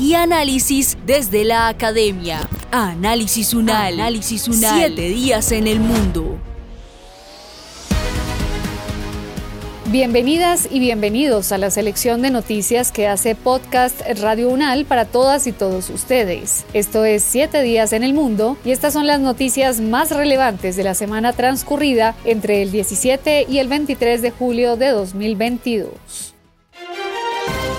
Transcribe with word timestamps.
y 0.00 0.14
análisis 0.14 0.96
desde 1.04 1.44
la 1.44 1.68
academia. 1.68 2.48
Análisis 2.70 3.52
Unal. 3.52 3.94
Análisis 3.94 4.48
Unal. 4.48 4.74
Siete 4.74 5.02
días 5.10 5.52
en 5.52 5.66
el 5.66 5.78
mundo. 5.78 6.38
Bienvenidas 9.88 10.68
y 10.70 10.78
bienvenidos 10.78 11.52
a 11.52 11.58
la 11.58 11.70
selección 11.70 12.22
de 12.22 12.30
noticias 12.30 12.92
que 12.92 13.08
hace 13.08 13.34
Podcast 13.34 14.00
Radio 14.20 14.48
Unal 14.48 14.86
para 14.86 15.04
todas 15.04 15.46
y 15.46 15.52
todos 15.52 15.90
ustedes. 15.90 16.64
Esto 16.72 17.04
es 17.04 17.22
Siete 17.22 17.60
días 17.60 17.92
en 17.92 18.02
el 18.02 18.14
mundo 18.14 18.56
y 18.64 18.70
estas 18.70 18.94
son 18.94 19.06
las 19.06 19.20
noticias 19.20 19.80
más 19.80 20.12
relevantes 20.12 20.76
de 20.76 20.84
la 20.84 20.94
semana 20.94 21.34
transcurrida 21.34 22.14
entre 22.24 22.62
el 22.62 22.70
17 22.70 23.46
y 23.48 23.58
el 23.58 23.68
23 23.68 24.22
de 24.22 24.30
julio 24.30 24.76
de 24.76 24.90
2022 24.90 26.29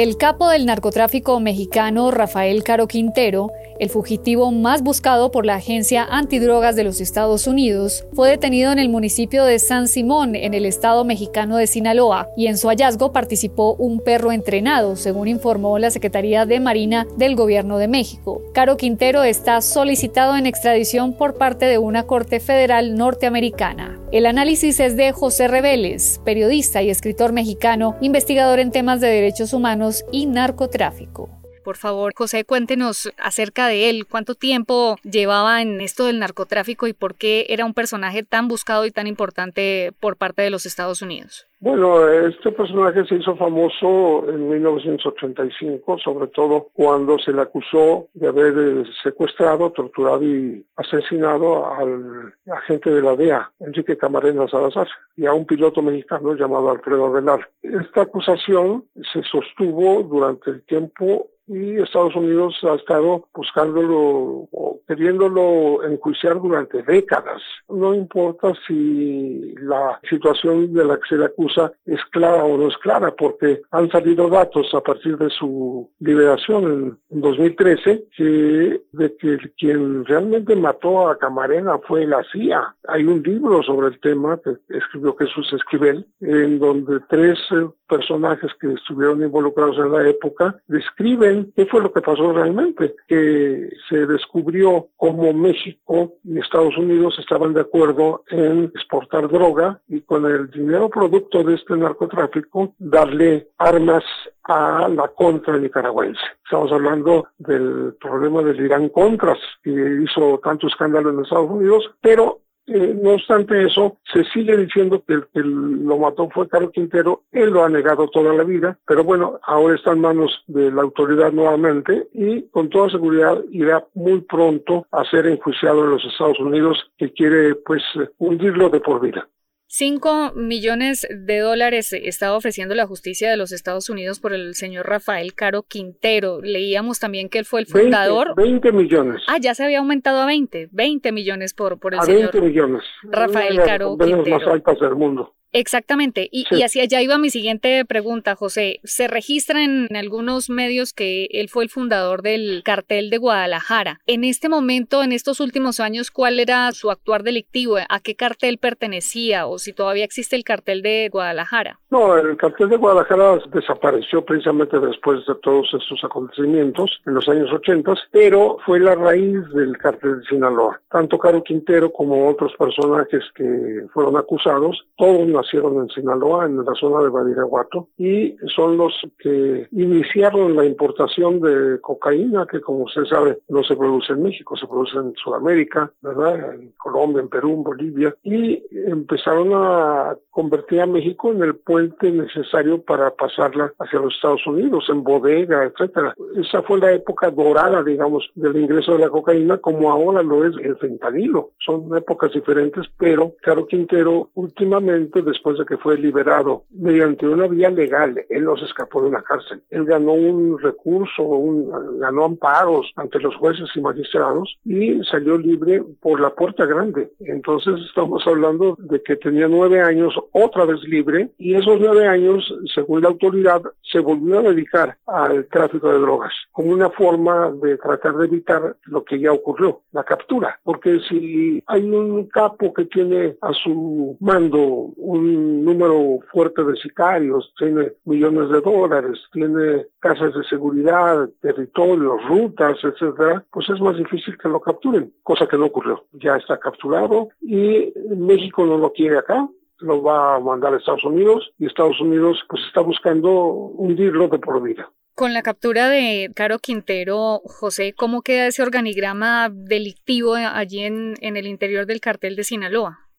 El 0.00 0.16
capo 0.16 0.48
del 0.48 0.64
narcotráfico 0.64 1.40
mexicano 1.40 2.10
Rafael 2.10 2.64
Caro 2.64 2.88
Quintero 2.88 3.50
el 3.80 3.88
fugitivo 3.88 4.52
más 4.52 4.82
buscado 4.82 5.30
por 5.32 5.46
la 5.46 5.54
Agencia 5.54 6.04
Antidrogas 6.04 6.76
de 6.76 6.84
los 6.84 7.00
Estados 7.00 7.46
Unidos 7.46 8.04
fue 8.12 8.28
detenido 8.28 8.70
en 8.72 8.78
el 8.78 8.90
municipio 8.90 9.44
de 9.44 9.58
San 9.58 9.88
Simón, 9.88 10.36
en 10.36 10.52
el 10.52 10.66
estado 10.66 11.02
mexicano 11.04 11.56
de 11.56 11.66
Sinaloa, 11.66 12.28
y 12.36 12.46
en 12.46 12.58
su 12.58 12.68
hallazgo 12.68 13.12
participó 13.12 13.74
un 13.74 14.00
perro 14.00 14.32
entrenado, 14.32 14.96
según 14.96 15.28
informó 15.28 15.78
la 15.78 15.90
Secretaría 15.90 16.44
de 16.44 16.60
Marina 16.60 17.06
del 17.16 17.34
Gobierno 17.34 17.78
de 17.78 17.88
México. 17.88 18.42
Caro 18.52 18.76
Quintero 18.76 19.22
está 19.24 19.62
solicitado 19.62 20.36
en 20.36 20.44
extradición 20.44 21.14
por 21.14 21.38
parte 21.38 21.64
de 21.64 21.78
una 21.78 22.02
corte 22.02 22.38
federal 22.38 22.96
norteamericana. 22.96 23.98
El 24.12 24.26
análisis 24.26 24.78
es 24.78 24.94
de 24.96 25.12
José 25.12 25.48
Reveles, 25.48 26.20
periodista 26.22 26.82
y 26.82 26.90
escritor 26.90 27.32
mexicano, 27.32 27.96
investigador 28.02 28.58
en 28.58 28.72
temas 28.72 29.00
de 29.00 29.08
derechos 29.08 29.54
humanos 29.54 30.04
y 30.12 30.26
narcotráfico. 30.26 31.39
Por 31.70 31.76
favor, 31.76 32.12
José, 32.16 32.44
cuéntenos 32.44 33.12
acerca 33.16 33.68
de 33.68 33.90
él, 33.90 34.04
cuánto 34.10 34.34
tiempo 34.34 34.96
llevaba 35.04 35.62
en 35.62 35.80
esto 35.80 36.06
del 36.06 36.18
narcotráfico 36.18 36.88
y 36.88 36.92
por 36.92 37.14
qué 37.14 37.46
era 37.48 37.64
un 37.64 37.74
personaje 37.74 38.24
tan 38.24 38.48
buscado 38.48 38.86
y 38.86 38.90
tan 38.90 39.06
importante 39.06 39.92
por 40.00 40.16
parte 40.16 40.42
de 40.42 40.50
los 40.50 40.66
Estados 40.66 41.00
Unidos. 41.00 41.46
Bueno, 41.62 42.08
este 42.08 42.52
personaje 42.52 43.04
se 43.04 43.16
hizo 43.16 43.36
famoso 43.36 44.24
en 44.30 44.48
1985, 44.48 45.98
sobre 45.98 46.28
todo 46.28 46.68
cuando 46.72 47.18
se 47.18 47.34
le 47.34 47.42
acusó 47.42 48.08
de 48.14 48.28
haber 48.28 48.54
eh, 48.56 48.84
secuestrado, 49.02 49.70
torturado 49.70 50.24
y 50.24 50.64
asesinado 50.76 51.70
al 51.70 52.32
agente 52.50 52.90
de 52.90 53.02
la 53.02 53.14
DEA, 53.14 53.52
Enrique 53.60 53.98
Camarena 53.98 54.48
Salazar, 54.48 54.88
y 55.16 55.26
a 55.26 55.34
un 55.34 55.44
piloto 55.44 55.82
mexicano 55.82 56.34
llamado 56.34 56.70
Alfredo 56.70 57.12
Velar. 57.12 57.46
Esta 57.62 58.02
acusación 58.02 58.86
se 59.12 59.22
sostuvo 59.24 60.02
durante 60.02 60.50
el 60.50 60.62
tiempo 60.62 61.28
y 61.50 61.82
Estados 61.82 62.14
Unidos 62.14 62.56
ha 62.62 62.74
estado 62.74 63.26
buscándolo 63.34 64.48
o 64.52 64.80
queriéndolo 64.86 65.84
enjuiciar 65.84 66.40
durante 66.40 66.82
décadas. 66.84 67.42
No 67.68 67.92
importa 67.92 68.52
si 68.66 69.54
la 69.56 70.00
situación 70.08 70.72
de 70.72 70.84
la 70.84 70.96
que 70.96 71.08
se 71.08 71.16
le 71.16 71.24
acusa 71.24 71.72
es 71.86 72.00
clara 72.12 72.44
o 72.44 72.56
no 72.56 72.68
es 72.68 72.76
clara, 72.78 73.12
porque 73.16 73.62
han 73.72 73.90
salido 73.90 74.28
datos 74.28 74.72
a 74.74 74.80
partir 74.80 75.18
de 75.18 75.28
su 75.30 75.90
liberación 75.98 76.98
en 77.10 77.20
2013 77.20 78.04
que 78.16 78.82
de 78.92 79.16
que 79.16 79.38
quien 79.58 80.04
realmente 80.04 80.54
mató 80.54 81.08
a 81.08 81.18
Camarena 81.18 81.78
fue 81.86 82.06
la 82.06 82.22
CIA. 82.32 82.76
Hay 82.88 83.04
un 83.04 83.22
libro 83.22 83.62
sobre 83.62 83.88
el 83.88 84.00
tema 84.00 84.38
que 84.42 84.52
escribió 84.76 85.16
Jesús 85.16 85.52
Esquivel, 85.52 86.06
en 86.20 86.58
donde 86.58 87.00
tres 87.08 87.38
eh, 87.52 87.66
personajes 87.90 88.52
que 88.60 88.72
estuvieron 88.72 89.22
involucrados 89.22 89.76
en 89.78 89.92
la 89.92 90.08
época 90.08 90.56
describen 90.68 91.52
qué 91.56 91.66
fue 91.66 91.82
lo 91.82 91.92
que 91.92 92.00
pasó 92.00 92.32
realmente, 92.32 92.94
que 93.08 93.68
se 93.88 94.06
descubrió 94.06 94.86
cómo 94.96 95.32
México 95.32 96.14
y 96.24 96.38
Estados 96.38 96.76
Unidos 96.78 97.16
estaban 97.18 97.52
de 97.52 97.62
acuerdo 97.62 98.22
en 98.30 98.70
exportar 98.74 99.28
droga 99.28 99.80
y 99.88 100.00
con 100.02 100.24
el 100.24 100.48
dinero 100.50 100.88
producto 100.88 101.42
de 101.42 101.56
este 101.56 101.76
narcotráfico 101.76 102.74
darle 102.78 103.48
armas 103.58 104.04
a 104.44 104.88
la 104.88 105.08
contra 105.08 105.58
nicaragüense. 105.58 106.20
Estamos 106.44 106.72
hablando 106.72 107.28
del 107.38 107.94
problema 108.00 108.42
del 108.42 108.64
Irán 108.64 108.88
Contras, 108.88 109.38
que 109.62 109.70
hizo 110.02 110.40
tanto 110.42 110.66
escándalo 110.68 111.10
en 111.10 111.20
Estados 111.20 111.50
Unidos, 111.50 111.90
pero 112.00 112.40
eh, 112.72 112.96
no 113.02 113.14
obstante 113.14 113.64
eso, 113.64 113.98
se 114.12 114.22
sigue 114.24 114.56
diciendo 114.56 115.02
que 115.04 115.14
el 115.14 115.26
que 115.34 115.40
lo 115.40 115.98
mató 115.98 116.28
fue 116.30 116.48
Carlos 116.48 116.70
Quintero, 116.72 117.22
él 117.32 117.50
lo 117.50 117.64
ha 117.64 117.68
negado 117.68 118.08
toda 118.08 118.32
la 118.32 118.44
vida, 118.44 118.78
pero 118.86 119.02
bueno, 119.02 119.40
ahora 119.42 119.74
está 119.74 119.90
en 119.92 120.00
manos 120.00 120.44
de 120.46 120.70
la 120.70 120.82
autoridad 120.82 121.32
nuevamente 121.32 122.08
y 122.12 122.42
con 122.42 122.68
toda 122.68 122.90
seguridad 122.90 123.42
irá 123.50 123.84
muy 123.94 124.20
pronto 124.20 124.86
a 124.92 125.04
ser 125.04 125.26
enjuiciado 125.26 125.84
en 125.84 125.90
los 125.90 126.04
Estados 126.04 126.38
Unidos 126.38 126.78
que 126.96 127.12
quiere 127.12 127.56
pues 127.56 127.82
hundirlo 128.18 128.70
de 128.70 128.80
por 128.80 129.00
vida. 129.00 129.28
5 129.72 130.32
millones 130.34 131.06
de 131.08 131.38
dólares 131.38 131.92
estaba 131.92 132.36
ofreciendo 132.36 132.74
la 132.74 132.88
justicia 132.88 133.30
de 133.30 133.36
los 133.36 133.52
Estados 133.52 133.88
Unidos 133.88 134.18
por 134.18 134.32
el 134.32 134.56
señor 134.56 134.88
Rafael 134.88 135.32
Caro 135.32 135.62
Quintero. 135.62 136.40
Leíamos 136.42 136.98
también 136.98 137.28
que 137.28 137.38
él 137.38 137.44
fue 137.44 137.60
el 137.60 137.66
fundador. 137.66 138.34
20, 138.36 138.72
millones. 138.72 139.22
Ah, 139.28 139.38
ya 139.40 139.54
se 139.54 139.62
había 139.62 139.78
aumentado 139.78 140.22
a 140.22 140.26
20. 140.26 140.70
20 140.72 141.12
millones 141.12 141.54
por, 141.54 141.78
por 141.78 141.94
el 141.94 142.00
a 142.00 142.02
señor 142.02 142.32
20 142.32 142.40
millones. 142.40 142.82
Rafael 143.04 143.60
Caro 143.64 143.96
Quintero. 143.96 144.38
más 144.40 144.48
altas 144.48 144.80
del 144.80 144.96
mundo. 144.96 145.36
Exactamente. 145.52 146.28
Y, 146.30 146.44
hacia 146.62 146.84
allá 146.84 147.02
iba 147.02 147.18
mi 147.18 147.30
siguiente 147.30 147.84
pregunta, 147.84 148.36
José. 148.36 148.80
Se 148.84 149.08
registra 149.08 149.64
en, 149.64 149.88
algunos 149.96 150.48
medios 150.48 150.92
que 150.92 151.28
él 151.32 151.48
fue 151.48 151.64
el 151.64 151.70
fundador 151.70 152.22
del 152.22 152.62
cartel 152.64 153.10
de 153.10 153.18
Guadalajara. 153.18 154.00
En 154.06 154.24
este 154.24 154.48
momento, 154.48 155.02
en 155.02 155.12
estos 155.12 155.40
últimos 155.40 155.80
años, 155.80 156.10
¿cuál 156.10 156.40
era 156.40 156.70
su 156.72 156.90
actuar 156.90 157.22
delictivo? 157.22 157.76
¿A 157.88 158.00
qué 158.00 158.14
cartel 158.14 158.58
pertenecía? 158.58 159.46
¿O 159.46 159.58
si 159.58 159.72
todavía 159.72 160.04
existe 160.04 160.36
el 160.36 160.44
cartel 160.44 160.82
de 160.82 161.08
Guadalajara? 161.10 161.78
No, 161.90 162.16
el 162.16 162.36
cartel 162.36 162.68
de 162.68 162.76
Guadalajara 162.76 163.38
desapareció 163.52 164.24
precisamente 164.24 164.78
después 164.78 165.26
de 165.26 165.34
todos 165.42 165.68
estos 165.74 166.02
acontecimientos 166.04 167.00
en 167.06 167.14
los 167.14 167.28
años 167.28 167.52
80, 167.52 167.94
pero 168.12 168.58
fue 168.64 168.78
la 168.78 168.94
raíz 168.94 169.36
del 169.54 169.76
cartel 169.76 170.20
de 170.20 170.26
Sinaloa. 170.26 170.80
Tanto 170.90 171.18
Caro 171.18 171.42
Quintero 171.42 171.90
como 171.90 172.28
otros 172.28 172.52
personajes 172.56 173.24
que 173.34 173.86
fueron 173.92 174.16
acusados, 174.16 174.86
todos 174.96 175.26
nacieron 175.40 175.76
en 175.78 175.88
Sinaloa, 175.88 176.46
en 176.46 176.56
la 176.64 176.74
zona 176.74 177.02
de 177.02 177.10
Badiraguato, 177.10 177.88
y 177.96 178.36
son 178.54 178.76
los 178.76 178.92
que 179.18 179.66
iniciaron 179.72 180.56
la 180.56 180.64
importación 180.64 181.40
de 181.40 181.80
cocaína, 181.80 182.46
que 182.46 182.60
como 182.60 182.84
usted 182.84 183.04
sabe, 183.04 183.38
no 183.48 183.62
se 183.62 183.76
produce 183.76 184.12
en 184.12 184.22
México, 184.22 184.56
se 184.56 184.66
produce 184.66 184.98
en 184.98 185.14
Sudamérica, 185.14 185.92
¿verdad? 186.02 186.54
En 186.54 186.72
Colombia, 186.78 187.22
en 187.22 187.28
Perú, 187.28 187.54
en 187.54 187.62
Bolivia, 187.62 188.14
y 188.22 188.62
empezaron 188.86 189.50
a 189.52 190.16
convertir 190.30 190.80
a 190.80 190.86
México 190.86 191.32
en 191.32 191.42
el 191.42 191.56
puente 191.56 192.10
necesario 192.10 192.82
para 192.82 193.10
pasarla 193.10 193.72
hacia 193.78 194.00
los 194.00 194.14
Estados 194.14 194.46
Unidos, 194.46 194.86
en 194.88 195.02
bodega, 195.02 195.64
etcétera. 195.64 196.14
Esa 196.36 196.62
fue 196.62 196.78
la 196.78 196.92
época 196.92 197.30
dorada, 197.30 197.82
digamos, 197.82 198.30
del 198.34 198.56
ingreso 198.56 198.92
de 198.92 199.00
la 199.00 199.08
cocaína, 199.08 199.58
como 199.58 199.90
ahora 199.90 200.22
lo 200.22 200.44
es 200.44 200.54
el 200.62 200.76
fentanilo. 200.76 201.50
Son 201.58 201.96
épocas 201.96 202.32
diferentes, 202.32 202.86
pero 202.98 203.34
Caro 203.42 203.66
Quintero 203.66 204.30
últimamente, 204.34 205.22
después 205.30 205.58
de 205.58 205.64
que 205.64 205.76
fue 205.78 205.96
liberado 205.98 206.64
mediante 206.70 207.26
una 207.26 207.46
vía 207.46 207.70
legal, 207.70 208.24
él 208.28 208.44
no 208.44 208.56
se 208.56 208.66
escapó 208.66 209.02
de 209.02 209.08
una 209.08 209.22
cárcel. 209.22 209.62
Él 209.70 209.84
ganó 209.84 210.12
un 210.12 210.58
recurso, 210.58 211.22
un, 211.22 211.98
ganó 211.98 212.24
amparos 212.24 212.92
ante 212.96 213.18
los 213.20 213.34
jueces 213.36 213.68
y 213.74 213.80
magistrados 213.80 214.58
y 214.64 215.02
salió 215.04 215.38
libre 215.38 215.82
por 216.00 216.20
la 216.20 216.30
puerta 216.30 216.66
grande. 216.66 217.10
Entonces 217.20 217.74
estamos 217.88 218.22
hablando 218.26 218.76
de 218.78 219.02
que 219.02 219.16
tenía 219.16 219.48
nueve 219.48 219.80
años 219.80 220.14
otra 220.32 220.64
vez 220.64 220.82
libre 220.84 221.30
y 221.38 221.54
esos 221.54 221.80
nueve 221.80 222.06
años, 222.06 222.52
según 222.74 223.02
la 223.02 223.08
autoridad, 223.08 223.62
se 223.82 224.00
volvió 224.00 224.40
a 224.40 224.42
dedicar 224.42 224.96
al 225.06 225.46
tráfico 225.46 225.90
de 225.92 225.98
drogas 225.98 226.32
como 226.52 226.72
una 226.72 226.90
forma 226.90 227.52
de 227.62 227.78
tratar 227.78 228.16
de 228.16 228.26
evitar 228.26 228.76
lo 228.84 229.04
que 229.04 229.18
ya 229.18 229.32
ocurrió, 229.32 229.80
la 229.92 230.04
captura. 230.04 230.58
Porque 230.62 230.98
si 231.08 231.62
hay 231.66 231.82
un 231.82 232.26
capo 232.26 232.74
que 232.74 232.84
tiene 232.84 233.36
a 233.40 233.52
su 233.52 234.16
mando 234.20 234.58
un 234.60 235.19
número 235.20 236.18
fuerte 236.32 236.64
de 236.64 236.76
sicarios, 236.76 237.52
tiene 237.58 237.92
millones 238.04 238.50
de 238.50 238.60
dólares, 238.60 239.18
tiene 239.32 239.86
casas 239.98 240.34
de 240.34 240.44
seguridad, 240.44 241.28
territorios, 241.40 242.22
rutas, 242.28 242.78
etcétera, 242.82 243.44
pues 243.52 243.68
es 243.68 243.80
más 243.80 243.96
difícil 243.96 244.36
que 244.38 244.48
lo 244.48 244.60
capturen, 244.60 245.12
cosa 245.22 245.46
que 245.46 245.56
no 245.56 245.66
ocurrió. 245.66 246.04
Ya 246.12 246.36
está 246.36 246.58
capturado 246.58 247.28
y 247.40 247.92
México 248.16 248.64
no 248.64 248.78
lo 248.78 248.92
quiere 248.92 249.18
acá, 249.18 249.48
lo 249.78 250.02
va 250.02 250.36
a 250.36 250.40
mandar 250.40 250.74
a 250.74 250.76
Estados 250.76 251.04
Unidos 251.04 251.50
y 251.58 251.66
Estados 251.66 252.00
Unidos 252.00 252.38
pues 252.48 252.62
está 252.66 252.80
buscando 252.80 253.30
hundirlo 253.30 254.28
de 254.28 254.38
por 254.38 254.62
vida. 254.62 254.90
Con 255.14 255.34
la 255.34 255.42
captura 255.42 255.88
de 255.88 256.30
Caro 256.34 256.58
Quintero, 256.58 257.40
José, 257.44 257.92
¿cómo 257.94 258.22
queda 258.22 258.46
ese 258.46 258.62
organigrama 258.62 259.50
delictivo 259.50 260.34
allí 260.34 260.80
en, 260.80 261.14
en 261.20 261.36
el 261.36 261.46
interior 261.46 261.84
del 261.84 262.00
cartel 262.00 262.36
de 262.36 262.44
Sinaloa? 262.44 263.09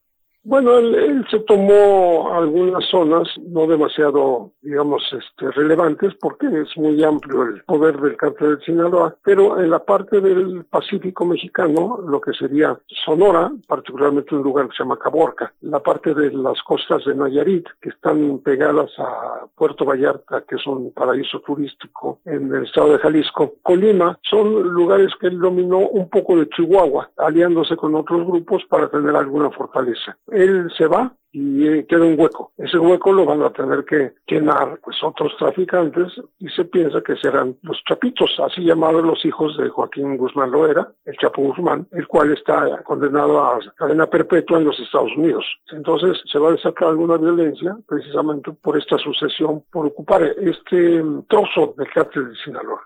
Bueno, 0.43 0.79
él, 0.79 1.23
se 1.29 1.37
tomó 1.41 2.33
algunas 2.33 2.83
zonas 2.89 3.27
no 3.45 3.67
demasiado, 3.67 4.51
digamos, 4.63 5.03
este, 5.13 5.51
relevantes 5.51 6.15
porque 6.19 6.47
es 6.47 6.75
muy 6.77 7.03
amplio 7.03 7.43
el 7.43 7.63
poder 7.63 7.95
del 8.01 8.17
cártel 8.17 8.57
de 8.57 8.65
Sinaloa, 8.65 9.15
pero 9.23 9.59
en 9.59 9.69
la 9.69 9.85
parte 9.85 10.19
del 10.19 10.65
Pacífico 10.65 11.25
mexicano, 11.25 11.99
lo 12.07 12.19
que 12.19 12.33
sería 12.33 12.75
Sonora, 13.05 13.51
particularmente 13.67 14.33
un 14.33 14.41
lugar 14.41 14.67
que 14.67 14.77
se 14.77 14.83
llama 14.83 14.97
Caborca, 14.97 15.53
la 15.61 15.79
parte 15.79 16.15
de 16.15 16.31
las 16.31 16.59
costas 16.63 17.05
de 17.05 17.13
Nayarit, 17.13 17.67
que 17.79 17.89
están 17.89 18.39
pegadas 18.39 18.89
a 18.97 19.45
Puerto 19.55 19.85
Vallarta, 19.85 20.43
que 20.47 20.55
es 20.55 20.65
un 20.65 20.91
paraíso 20.91 21.39
turístico 21.41 22.17
en 22.25 22.51
el 22.51 22.63
estado 22.63 22.93
de 22.93 22.97
Jalisco, 22.97 23.53
Colima, 23.61 24.17
son 24.23 24.63
lugares 24.69 25.11
que 25.19 25.27
él 25.27 25.37
dominó 25.37 25.77
un 25.77 26.09
poco 26.09 26.35
de 26.35 26.49
Chihuahua, 26.49 27.11
aliándose 27.17 27.75
con 27.75 27.93
otros 27.93 28.25
grupos 28.25 28.63
para 28.67 28.89
tener 28.89 29.15
alguna 29.15 29.51
fortaleza 29.51 30.17
él 30.31 30.71
se 30.77 30.87
va 30.87 31.13
y 31.31 31.65
eh, 31.65 31.85
queda 31.87 32.03
un 32.05 32.19
hueco. 32.19 32.51
Ese 32.57 32.77
hueco 32.77 33.13
lo 33.13 33.25
van 33.25 33.41
a 33.41 33.51
tener 33.51 33.85
que 33.85 34.13
llenar 34.27 34.79
pues 34.83 34.97
otros 35.01 35.31
traficantes 35.37 36.11
y 36.39 36.49
se 36.49 36.65
piensa 36.65 37.01
que 37.01 37.15
serán 37.15 37.57
los 37.61 37.81
chapitos, 37.87 38.31
así 38.39 38.63
llamados 38.63 39.03
los 39.03 39.23
hijos 39.25 39.57
de 39.57 39.69
Joaquín 39.69 40.17
Guzmán 40.17 40.51
Loera, 40.51 40.91
el 41.05 41.15
Chapo 41.17 41.41
Guzmán, 41.41 41.87
el 41.91 42.07
cual 42.07 42.33
está 42.33 42.83
condenado 42.83 43.43
a 43.43 43.59
cadena 43.77 44.07
perpetua 44.07 44.57
en 44.57 44.65
los 44.65 44.79
Estados 44.79 45.11
Unidos. 45.15 45.45
Entonces 45.71 46.21
se 46.29 46.37
va 46.37 46.49
a 46.49 46.53
desatar 46.53 46.89
alguna 46.89 47.17
violencia 47.17 47.77
precisamente 47.87 48.51
por 48.51 48.77
esta 48.77 48.97
sucesión, 48.97 49.63
por 49.71 49.85
ocupar 49.85 50.23
este 50.23 51.03
trozo 51.29 51.73
del 51.77 51.87
cártel 51.93 52.29
de 52.29 52.35
Sinaloa. 52.43 52.81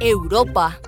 Europa. 0.00 0.78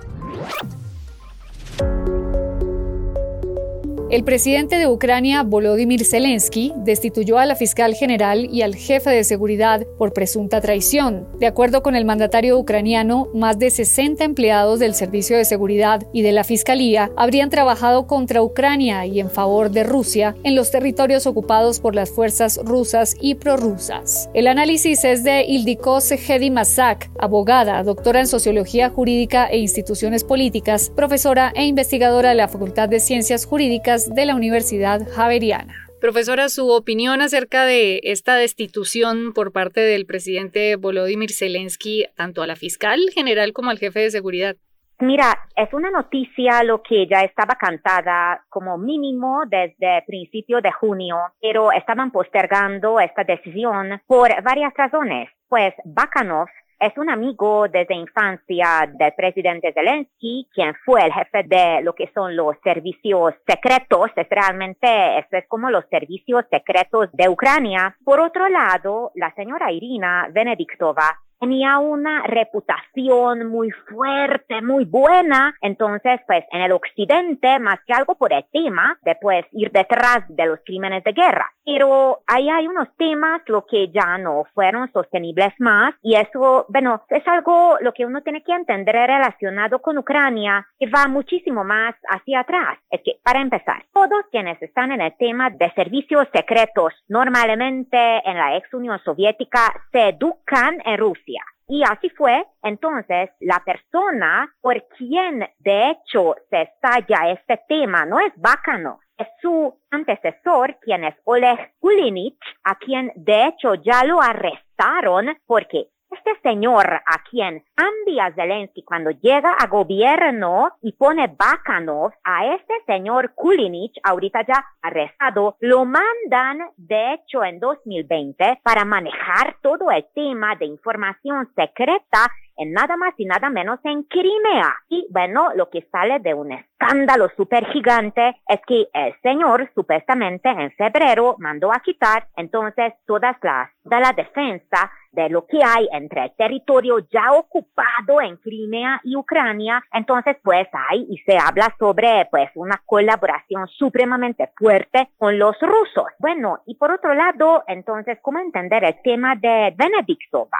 El 4.09 4.23
presidente 4.23 4.77
de 4.77 4.87
Ucrania, 4.87 5.43
Volodymyr 5.43 6.05
Zelensky, 6.05 6.71
destituyó 6.77 7.39
a 7.39 7.45
la 7.45 7.57
fiscal 7.57 7.93
general 7.93 8.47
y 8.49 8.61
al 8.61 8.73
jefe 8.73 9.09
de 9.09 9.25
seguridad 9.25 9.85
por 9.97 10.13
presunta 10.13 10.61
traición. 10.61 11.27
De 11.39 11.45
acuerdo 11.45 11.83
con 11.83 11.93
el 11.93 12.05
mandatario 12.05 12.57
ucraniano, 12.57 13.27
más 13.33 13.59
de 13.59 13.69
60 13.69 14.23
empleados 14.23 14.79
del 14.79 14.93
Servicio 14.93 15.35
de 15.35 15.43
Seguridad 15.43 16.07
y 16.13 16.21
de 16.21 16.31
la 16.31 16.45
Fiscalía 16.45 17.11
habrían 17.17 17.49
trabajado 17.49 18.07
contra 18.07 18.41
Ucrania 18.41 19.05
y 19.05 19.19
en 19.19 19.29
favor 19.29 19.71
de 19.71 19.83
Rusia 19.83 20.37
en 20.45 20.55
los 20.55 20.71
territorios 20.71 21.27
ocupados 21.27 21.81
por 21.81 21.93
las 21.93 22.09
fuerzas 22.09 22.61
rusas 22.63 23.13
y 23.19 23.35
prorrusas. 23.35 24.29
El 24.33 24.47
análisis 24.47 25.03
es 25.03 25.25
de 25.25 25.43
Ildiko 25.43 25.99
Hedi 25.99 26.49
Masak, 26.49 27.11
abogada, 27.19 27.83
doctora 27.83 28.21
en 28.21 28.27
Sociología 28.27 28.89
Jurídica 28.89 29.47
e 29.47 29.57
Instituciones 29.57 30.23
Políticas, 30.23 30.93
profesora 30.95 31.51
e 31.53 31.65
investigadora 31.65 32.29
de 32.29 32.35
la 32.35 32.47
Facultad 32.47 32.87
de 32.87 33.01
Ciencias 33.01 33.45
Jurídicas 33.45 33.97
de 34.09 34.25
la 34.25 34.35
Universidad 34.35 35.01
Javeriana. 35.07 35.73
Profesora, 35.99 36.49
su 36.49 36.69
opinión 36.69 37.21
acerca 37.21 37.65
de 37.65 38.01
esta 38.03 38.35
destitución 38.35 39.33
por 39.33 39.51
parte 39.51 39.81
del 39.81 40.05
presidente 40.05 40.75
Volodymyr 40.75 41.31
Zelensky, 41.31 42.05
tanto 42.15 42.43
a 42.43 42.47
la 42.47 42.55
fiscal 42.55 42.99
general 43.13 43.53
como 43.53 43.71
al 43.71 43.79
jefe 43.79 44.01
de 44.01 44.11
seguridad. 44.11 44.55
Mira, 44.99 45.47
es 45.55 45.71
una 45.73 45.91
noticia 45.91 46.63
lo 46.63 46.81
que 46.81 47.07
ya 47.07 47.21
estaba 47.21 47.55
cantada 47.55 48.43
como 48.49 48.77
mínimo 48.77 49.41
desde 49.47 50.03
principio 50.07 50.59
de 50.61 50.71
junio, 50.71 51.17
pero 51.39 51.71
estaban 51.71 52.11
postergando 52.11 52.99
esta 52.99 53.23
decisión 53.23 54.01
por 54.07 54.29
varias 54.43 54.73
razones. 54.75 55.29
Pues 55.47 55.73
Bakanov 55.85 56.47
es 56.79 56.97
un 56.97 57.09
amigo 57.09 57.67
desde 57.67 57.95
infancia 57.95 58.89
del 58.93 59.13
presidente 59.13 59.73
Zelensky, 59.73 60.47
quien 60.53 60.75
fue 60.85 61.05
el 61.05 61.13
jefe 61.13 61.43
de 61.43 61.81
lo 61.81 61.93
que 61.93 62.09
son 62.13 62.35
los 62.35 62.55
servicios 62.63 63.33
secretos. 63.47 64.11
Es 64.15 64.27
realmente, 64.29 65.17
es 65.17 65.47
como 65.47 65.69
los 65.69 65.85
servicios 65.89 66.45
secretos 66.51 67.09
de 67.13 67.29
Ucrania. 67.29 67.95
Por 68.03 68.19
otro 68.19 68.47
lado, 68.47 69.11
la 69.15 69.33
señora 69.33 69.71
Irina 69.71 70.27
Venediktova 70.31 71.19
tenía 71.39 71.79
una 71.79 72.23
reputación 72.23 73.47
muy 73.47 73.71
fuerte, 73.71 74.61
muy 74.61 74.85
buena. 74.85 75.55
Entonces, 75.61 76.19
pues 76.25 76.43
en 76.51 76.61
el 76.61 76.71
occidente, 76.71 77.59
más 77.59 77.79
que 77.85 77.93
algo 77.93 78.15
por 78.15 78.33
el 78.33 78.45
tema 78.51 78.97
de 79.03 79.15
pues 79.21 79.45
ir 79.51 79.71
detrás 79.71 80.23
de 80.29 80.45
los 80.45 80.59
crímenes 80.65 81.03
de 81.03 81.13
guerra. 81.13 81.51
Pero 81.65 82.19
ahí 82.27 82.49
hay 82.49 82.67
unos 82.67 82.87
temas 82.97 83.41
lo 83.47 83.65
que 83.65 83.89
ya 83.89 84.17
no 84.17 84.45
fueron 84.53 84.91
sostenibles 84.91 85.53
más 85.59 85.93
y 86.01 86.15
eso, 86.15 86.65
bueno, 86.69 87.03
es 87.09 87.27
algo 87.27 87.77
lo 87.81 87.93
que 87.93 88.05
uno 88.05 88.21
tiene 88.21 88.43
que 88.43 88.53
entender 88.53 88.95
relacionado 88.95 89.79
con 89.79 89.97
Ucrania 89.97 90.65
que 90.79 90.89
va 90.89 91.07
muchísimo 91.07 91.63
más 91.63 91.95
hacia 92.09 92.41
atrás. 92.41 92.77
Es 92.89 93.01
que, 93.03 93.19
para 93.23 93.41
empezar, 93.41 93.83
todos 93.93 94.25
quienes 94.31 94.61
están 94.61 94.91
en 94.91 95.01
el 95.01 95.15
tema 95.17 95.49
de 95.49 95.71
servicios 95.73 96.27
secretos 96.33 96.93
normalmente 97.09 97.97
en 97.97 98.37
la 98.37 98.55
ex 98.57 98.73
Unión 98.73 98.99
Soviética 99.03 99.73
se 99.91 100.09
educan 100.09 100.77
en 100.85 100.97
Rusia 100.97 101.26
y 101.69 101.83
así 101.83 102.09
fue, 102.11 102.45
entonces, 102.63 103.29
la 103.41 103.61
persona 103.65 104.49
por 104.61 104.87
quien 104.97 105.39
de 105.59 105.91
hecho 105.91 106.35
se 106.49 106.61
estalla 106.61 107.31
este 107.31 107.59
tema 107.67 108.05
no 108.05 108.19
es 108.19 108.31
Bacano, 108.37 108.99
es 109.17 109.27
su 109.41 109.77
antecesor, 109.91 110.77
quien 110.79 111.03
es 111.03 111.15
Oleg 111.25 111.73
Kulinich, 111.79 112.39
a 112.63 112.75
quien 112.75 113.11
de 113.15 113.47
hecho 113.47 113.75
ya 113.75 114.05
lo 114.05 114.21
arrestaron 114.21 115.35
porque 115.45 115.87
este 116.11 116.39
señor 116.41 116.85
a 116.85 117.23
quien 117.29 117.63
cambia 117.75 118.33
Zelensky 118.33 118.83
cuando 118.83 119.11
llega 119.11 119.53
a 119.53 119.67
gobierno 119.67 120.71
y 120.81 120.93
pone 120.93 121.27
Bakanov, 121.27 122.11
a 122.23 122.53
este 122.53 122.73
señor 122.85 123.33
Kulinich, 123.35 123.99
ahorita 124.03 124.45
ya 124.47 124.65
arrestado, 124.81 125.57
lo 125.59 125.85
mandan 125.85 126.69
de 126.77 127.13
hecho 127.13 127.43
en 127.43 127.59
2020 127.59 128.59
para 128.63 128.85
manejar 128.85 129.57
todo 129.61 129.91
el 129.91 130.05
tema 130.13 130.55
de 130.55 130.65
información 130.65 131.49
secreta 131.55 132.31
en 132.57 132.73
nada 132.73 132.97
más 132.97 133.13
y 133.17 133.25
nada 133.25 133.49
menos 133.49 133.79
en 133.83 134.03
Crimea. 134.03 134.75
Y 134.89 135.07
bueno, 135.09 135.49
lo 135.55 135.69
que 135.69 135.87
sale 135.91 136.19
de 136.19 136.33
un 136.33 136.51
escándalo 136.51 137.29
súper 137.35 137.65
gigante 137.67 138.41
es 138.47 138.59
que 138.67 138.87
el 138.93 139.13
señor 139.21 139.69
supuestamente 139.73 140.49
en 140.49 140.71
febrero 140.71 141.35
mandó 141.39 141.71
a 141.71 141.79
quitar 141.79 142.27
entonces 142.35 142.93
todas 143.05 143.35
las 143.41 143.69
de 143.83 143.99
la 143.99 144.13
defensa 144.13 144.91
de 145.11 145.29
lo 145.29 145.47
que 145.47 145.63
hay 145.63 145.87
entre 145.91 146.25
el 146.25 146.31
territorio 146.35 146.99
ya 147.11 147.31
ocupado 147.31 148.21
en 148.21 148.37
Crimea 148.37 149.01
y 149.03 149.15
Ucrania. 149.15 149.83
Entonces, 149.91 150.37
pues 150.43 150.67
hay 150.71 151.07
y 151.09 151.17
se 151.19 151.37
habla 151.37 151.73
sobre 151.79 152.27
pues 152.29 152.49
una 152.55 152.81
colaboración 152.85 153.67
supremamente 153.67 154.51
fuerte 154.55 155.09
con 155.17 155.39
los 155.39 155.59
rusos. 155.59 156.05
Bueno, 156.19 156.59
y 156.67 156.75
por 156.75 156.91
otro 156.91 157.13
lado, 157.13 157.63
entonces, 157.67 158.19
¿cómo 158.21 158.39
entender 158.39 158.83
el 158.83 159.01
tema 159.01 159.35
de 159.35 159.73
Benediktova? 159.75 160.59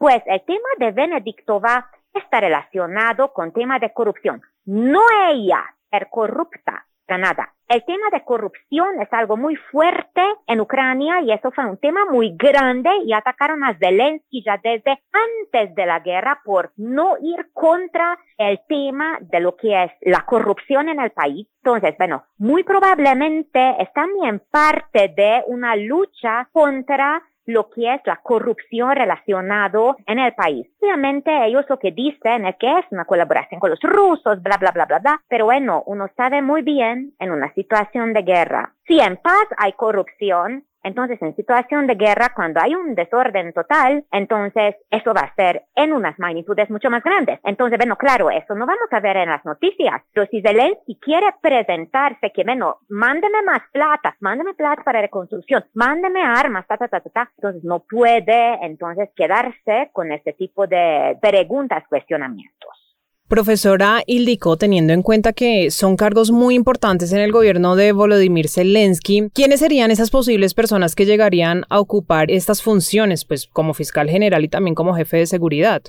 Pues 0.00 0.22
el 0.24 0.40
tema 0.46 0.68
de 0.78 0.92
Benediktova 0.92 1.90
está 2.14 2.40
relacionado 2.40 3.34
con 3.34 3.52
tema 3.52 3.78
de 3.78 3.92
corrupción. 3.92 4.40
No 4.64 5.02
ella, 5.28 5.62
ser 5.90 6.08
corrupta, 6.08 6.86
nada. 7.18 7.52
El 7.68 7.84
tema 7.84 8.10
de 8.10 8.24
corrupción 8.24 9.00
es 9.00 9.12
algo 9.12 9.36
muy 9.36 9.56
fuerte 9.56 10.22
en 10.46 10.60
Ucrania 10.60 11.20
y 11.20 11.32
eso 11.32 11.50
fue 11.52 11.64
un 11.66 11.78
tema 11.78 12.04
muy 12.04 12.34
grande 12.36 12.90
y 13.04 13.12
atacaron 13.12 13.62
a 13.62 13.76
Zelensky 13.78 14.42
ya 14.44 14.58
desde 14.62 15.00
antes 15.12 15.74
de 15.74 15.86
la 15.86 16.00
guerra 16.00 16.40
por 16.44 16.72
no 16.76 17.16
ir 17.20 17.50
contra 17.52 18.18
el 18.38 18.60
tema 18.68 19.18
de 19.20 19.40
lo 19.40 19.54
que 19.56 19.84
es 19.84 19.92
la 20.00 20.24
corrupción 20.26 20.88
en 20.88 21.00
el 21.00 21.10
país. 21.10 21.46
Entonces, 21.62 21.94
bueno, 21.96 22.24
muy 22.38 22.64
probablemente 22.64 23.76
es 23.78 23.92
también 23.92 24.42
parte 24.50 25.12
de 25.14 25.44
una 25.46 25.76
lucha 25.76 26.48
contra 26.52 27.22
lo 27.52 27.70
que 27.70 27.94
es 27.94 28.00
la 28.04 28.16
corrupción 28.16 28.94
relacionado 28.96 29.96
en 30.06 30.18
el 30.18 30.34
país. 30.34 30.66
Obviamente 30.80 31.30
ellos 31.46 31.64
lo 31.68 31.78
que 31.78 31.92
dicen 31.92 32.46
es 32.46 32.56
que 32.56 32.70
es 32.78 32.84
una 32.90 33.04
colaboración 33.04 33.60
con 33.60 33.70
los 33.70 33.80
rusos, 33.80 34.42
bla, 34.42 34.56
bla, 34.58 34.70
bla, 34.72 34.86
bla, 34.86 34.98
bla, 34.98 35.20
pero 35.28 35.44
bueno, 35.46 35.82
uno 35.86 36.08
sabe 36.16 36.42
muy 36.42 36.62
bien 36.62 37.12
en 37.18 37.30
una 37.30 37.52
situación 37.54 38.12
de 38.12 38.22
guerra. 38.22 38.74
Si 38.86 38.98
en 38.98 39.16
paz 39.16 39.46
hay 39.56 39.72
corrupción, 39.72 40.64
entonces, 40.82 41.20
en 41.20 41.36
situación 41.36 41.86
de 41.86 41.94
guerra, 41.94 42.32
cuando 42.34 42.60
hay 42.60 42.74
un 42.74 42.94
desorden 42.94 43.52
total, 43.52 44.04
entonces 44.10 44.76
eso 44.90 45.12
va 45.12 45.22
a 45.22 45.34
ser 45.34 45.64
en 45.74 45.92
unas 45.92 46.18
magnitudes 46.18 46.70
mucho 46.70 46.90
más 46.90 47.02
grandes. 47.02 47.38
Entonces, 47.44 47.78
bueno, 47.78 47.96
claro, 47.96 48.30
eso 48.30 48.54
no 48.54 48.66
vamos 48.66 48.88
a 48.90 49.00
ver 49.00 49.18
en 49.18 49.28
las 49.28 49.44
noticias. 49.44 50.02
Pero 50.12 50.26
si 50.30 50.40
Zelensky 50.40 50.98
quiere 51.00 51.26
presentarse 51.40 52.32
que, 52.32 52.44
bueno, 52.44 52.78
mándeme 52.88 53.42
más 53.42 53.60
plata, 53.72 54.16
mándeme 54.20 54.54
plata 54.54 54.82
para 54.82 55.02
reconstrucción, 55.02 55.64
mándeme 55.74 56.22
armas, 56.22 56.66
ta, 56.66 56.76
ta, 56.76 56.88
ta, 56.88 57.00
ta, 57.00 57.10
ta, 57.10 57.30
entonces 57.36 57.62
no 57.64 57.80
puede 57.80 58.64
entonces 58.64 59.10
quedarse 59.14 59.90
con 59.92 60.12
este 60.12 60.32
tipo 60.32 60.66
de 60.66 61.18
preguntas, 61.20 61.84
cuestionamientos. 61.88 62.79
Profesora 63.30 64.02
Ildiko, 64.08 64.56
teniendo 64.56 64.92
en 64.92 65.02
cuenta 65.02 65.32
que 65.32 65.70
son 65.70 65.96
cargos 65.96 66.32
muy 66.32 66.56
importantes 66.56 67.12
en 67.12 67.20
el 67.20 67.30
gobierno 67.30 67.76
de 67.76 67.92
Volodymyr 67.92 68.48
Zelensky, 68.48 69.28
¿quiénes 69.32 69.60
serían 69.60 69.92
esas 69.92 70.10
posibles 70.10 70.52
personas 70.52 70.96
que 70.96 71.06
llegarían 71.06 71.64
a 71.68 71.78
ocupar 71.78 72.28
estas 72.28 72.60
funciones, 72.60 73.24
pues 73.24 73.46
como 73.46 73.72
fiscal 73.72 74.10
general 74.10 74.44
y 74.44 74.48
también 74.48 74.74
como 74.74 74.96
jefe 74.96 75.18
de 75.18 75.26
seguridad? 75.26 75.80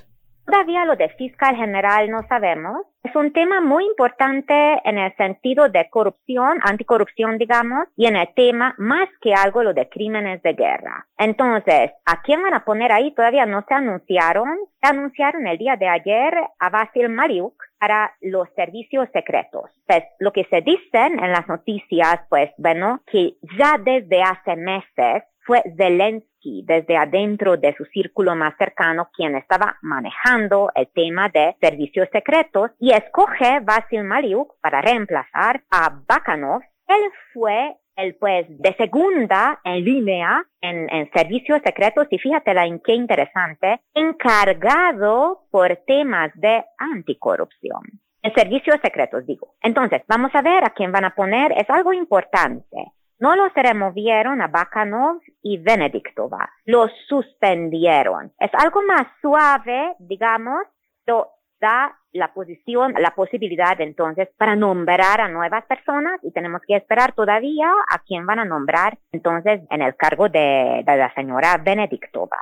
Todavía 0.52 0.84
lo 0.84 0.98
de 0.98 1.08
fiscal 1.12 1.56
general 1.56 2.12
no 2.12 2.28
sabemos. 2.28 2.86
Es 3.04 3.16
un 3.16 3.32
tema 3.32 3.62
muy 3.62 3.86
importante 3.86 4.54
en 4.84 4.98
el 4.98 5.16
sentido 5.16 5.70
de 5.70 5.90
corrupción, 5.90 6.60
anticorrupción, 6.64 7.38
digamos, 7.38 7.88
y 7.96 8.06
en 8.06 8.18
el 8.18 8.28
tema 8.36 8.76
más 8.78 9.08
que 9.22 9.34
algo 9.34 9.64
lo 9.64 9.74
de 9.74 9.88
crímenes 9.88 10.44
de 10.44 10.52
guerra. 10.52 11.08
Entonces, 11.18 11.92
¿a 12.06 12.22
quién 12.22 12.44
van 12.44 12.54
a 12.54 12.66
poner 12.66 12.92
ahí? 12.92 13.16
Todavía 13.16 13.46
no 13.46 13.64
se 13.66 13.76
anunciaron. 13.76 14.50
Se 14.82 14.90
anunciaron 14.90 15.48
el 15.48 15.58
día 15.58 15.78
de 15.78 15.88
ayer 15.88 16.34
a 16.60 16.70
Vasil 16.70 17.08
Mariuk 17.08 17.56
para 17.80 18.14
los 18.20 18.50
servicios 18.54 19.08
secretos. 19.14 19.72
Pues 19.88 20.04
lo 20.20 20.34
que 20.34 20.44
se 20.50 20.60
dicen 20.60 21.18
en 21.24 21.32
las 21.32 21.48
noticias, 21.48 22.20
pues 22.28 22.52
bueno, 22.58 23.00
que 23.10 23.36
ya 23.58 23.78
desde 23.78 24.22
hace 24.22 24.58
meses 24.58 25.24
fue 25.46 25.64
Zelensky 25.78 26.31
desde 26.44 26.98
adentro 26.98 27.58
de 27.58 27.74
su 27.76 27.86
círculo 27.86 28.36
más 28.36 28.56
cercano 28.58 29.10
quien 29.14 29.36
estaba 29.36 29.78
manejando 29.82 30.72
el 30.76 30.88
tema 30.88 31.30
de 31.30 31.56
servicios 31.62 32.08
secretos 32.12 32.72
y 32.80 32.92
escoge 32.92 33.60
Vasil 33.62 34.04
Mariuk 34.04 34.56
para 34.62 34.82
reemplazar 34.82 35.64
a 35.70 36.02
Bakanov. 36.08 36.62
Él 36.88 37.12
fue 37.34 37.76
el 37.96 38.16
pues 38.16 38.46
de 38.50 38.74
segunda 38.76 39.60
en 39.64 39.84
línea 39.84 40.44
en, 40.62 40.90
en, 40.90 41.12
servicios 41.12 41.62
secretos 41.64 42.08
y 42.10 42.18
fíjate 42.18 42.54
la 42.54 42.66
qué 42.84 42.94
interesante, 42.94 43.82
encargado 43.94 45.44
por 45.52 45.76
temas 45.86 46.32
de 46.36 46.64
anticorrupción. 46.78 47.82
En 48.24 48.34
servicios 48.34 48.78
secretos, 48.84 49.26
digo. 49.26 49.56
Entonces, 49.62 50.04
vamos 50.08 50.34
a 50.36 50.42
ver 50.42 50.64
a 50.64 50.70
quién 50.70 50.92
van 50.92 51.06
a 51.06 51.16
poner. 51.16 51.52
Es 51.54 51.70
algo 51.70 51.92
importante. 51.92 52.92
No 53.22 53.36
los 53.36 53.54
removieron 53.54 54.42
a 54.42 54.48
Bakanov 54.48 55.22
y 55.44 55.60
Benediktova, 55.60 56.50
los 56.66 56.92
suspendieron. 57.08 58.34
Es 58.40 58.50
algo 58.56 58.82
más 58.82 59.06
suave, 59.22 59.94
digamos, 60.00 60.64
pero 61.06 61.30
da 61.60 61.96
la 62.14 62.34
posición, 62.34 62.94
la 62.98 63.14
posibilidad 63.14 63.80
entonces 63.80 64.28
para 64.38 64.56
nombrar 64.56 65.22
a 65.22 65.28
nuevas 65.28 65.64
personas 65.66 66.20
y 66.24 66.32
tenemos 66.32 66.62
que 66.68 66.76
esperar 66.76 67.14
todavía 67.14 67.72
a 67.92 68.00
quién 68.00 68.26
van 68.26 68.40
a 68.40 68.46
nombrar 68.46 68.98
entonces 69.12 69.62
en 69.70 69.84
el 69.84 69.96
cargo 69.96 70.28
de, 70.28 70.84
de 70.84 70.98
la 70.98 71.14
señora 71.14 71.58
Benediktova. 71.64 72.40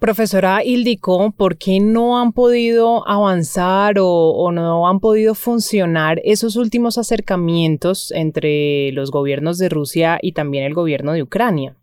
Profesora 0.00 0.62
Ildiko, 0.62 1.32
¿por 1.32 1.58
qué 1.58 1.80
no 1.80 2.20
han 2.20 2.30
podido 2.30 3.02
avanzar 3.08 3.96
o, 3.98 4.52
no 4.52 4.86
han 4.86 5.00
podido 5.00 5.34
funcionar 5.34 6.20
esos 6.22 6.54
últimos 6.54 6.98
acercamientos 6.98 8.12
entre 8.12 8.92
los 8.92 9.10
gobiernos 9.10 9.58
de 9.58 9.68
Rusia 9.68 10.20
y 10.22 10.34
también 10.34 10.62
el 10.62 10.74
gobierno 10.74 11.14
de 11.14 11.24
Ucrania? 11.24 11.74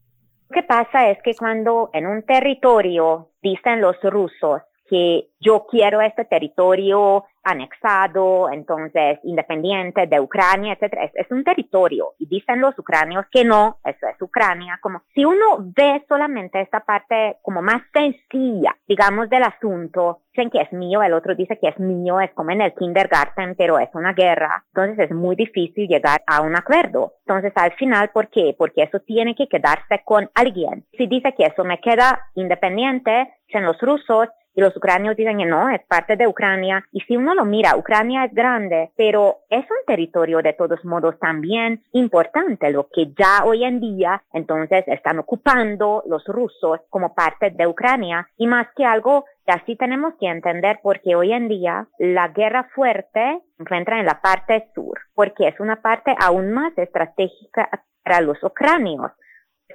Lo 0.49 0.53
que 0.53 0.63
pasa 0.63 1.09
es 1.11 1.21
que 1.23 1.35
cuando 1.35 1.89
en 1.91 2.07
un 2.07 2.23
territorio 2.23 3.31
dicen 3.43 3.81
los 3.81 3.97
rusos 4.01 4.61
que 4.89 5.29
yo 5.39 5.65
quiero 5.69 6.01
este 6.01 6.25
territorio 6.25 7.25
anexado, 7.45 8.49
entonces 8.51 9.19
independiente 9.23 10.07
de 10.07 10.19
Ucrania, 10.19 10.73
etcétera. 10.73 11.11
Es, 11.13 11.31
un 11.31 11.43
territorio 11.43 12.13
y 12.17 12.27
dicen 12.27 12.59
los 12.59 12.77
ucranios 12.77 13.25
que 13.31 13.45
no, 13.45 13.77
eso 13.85 14.07
es 14.07 14.19
Ucrania. 14.21 14.79
Como 14.81 15.03
si 15.13 15.23
uno 15.23 15.57
ve 15.59 16.03
solamente 16.07 16.59
esta 16.59 16.79
parte 16.79 17.37
como 17.43 17.61
más 17.61 17.83
sencilla, 17.93 18.75
digamos, 18.87 19.29
del 19.29 19.43
asunto, 19.43 20.21
dicen 20.33 20.49
que 20.49 20.61
es 20.61 20.73
mío, 20.73 21.03
el 21.03 21.13
otro 21.13 21.35
dice 21.35 21.59
que 21.59 21.67
es 21.67 21.79
mío, 21.79 22.19
es 22.19 22.31
como 22.31 22.51
en 22.51 22.61
el 22.61 22.73
kindergarten, 22.73 23.55
pero 23.55 23.77
es 23.77 23.89
una 23.93 24.13
guerra. 24.13 24.63
Entonces 24.73 25.09
es 25.09 25.15
muy 25.15 25.35
difícil 25.35 25.87
llegar 25.87 26.23
a 26.25 26.41
un 26.41 26.55
acuerdo. 26.55 27.13
Entonces 27.27 27.53
al 27.55 27.73
final, 27.73 28.09
¿por 28.09 28.29
qué? 28.29 28.55
Porque 28.57 28.83
eso 28.83 28.99
tiene 29.01 29.35
que 29.35 29.47
quedarse 29.47 30.01
con 30.03 30.29
alguien. 30.33 30.85
Si 30.97 31.05
dice 31.05 31.33
que 31.37 31.45
eso 31.45 31.63
me 31.63 31.79
queda 31.79 32.27
independiente, 32.33 33.35
dicen 33.47 33.65
los 33.65 33.79
rusos, 33.79 34.29
y 34.55 34.61
los 34.61 34.75
ucranios 34.75 35.17
dicen 35.17 35.37
que 35.37 35.45
no, 35.45 35.69
es 35.69 35.83
parte 35.85 36.15
de 36.15 36.27
Ucrania. 36.27 36.87
Y 36.91 37.01
si 37.01 37.17
uno 37.17 37.35
lo 37.35 37.43
mira, 37.43 37.75
Ucrania 37.75 38.23
es 38.25 38.33
grande, 38.33 38.91
pero 38.95 39.39
es 39.49 39.63
un 39.63 39.85
territorio 39.85 40.41
de 40.41 40.53
todos 40.53 40.83
modos 40.85 41.19
también 41.19 41.83
importante, 41.91 42.71
lo 42.71 42.87
que 42.87 43.13
ya 43.17 43.43
hoy 43.43 43.65
en 43.65 43.79
día 43.81 44.23
entonces 44.31 44.85
están 44.87 45.19
ocupando 45.19 46.03
los 46.07 46.23
rusos 46.25 46.79
como 46.89 47.13
parte 47.13 47.51
de 47.51 47.67
Ucrania. 47.67 48.29
Y 48.37 48.47
más 48.47 48.67
que 48.75 48.85
algo, 48.85 49.25
así 49.45 49.75
tenemos 49.75 50.13
que 50.19 50.27
entender 50.27 50.79
porque 50.81 51.15
hoy 51.15 51.33
en 51.33 51.49
día 51.49 51.87
la 51.99 52.29
guerra 52.29 52.69
fuerte 52.73 53.41
se 53.57 53.63
encuentra 53.63 53.99
en 53.99 54.05
la 54.05 54.21
parte 54.21 54.69
sur, 54.73 54.99
porque 55.13 55.49
es 55.49 55.59
una 55.59 55.81
parte 55.81 56.15
aún 56.17 56.51
más 56.51 56.77
estratégica 56.77 57.69
para 58.03 58.21
los 58.21 58.41
ucranios. 58.41 59.11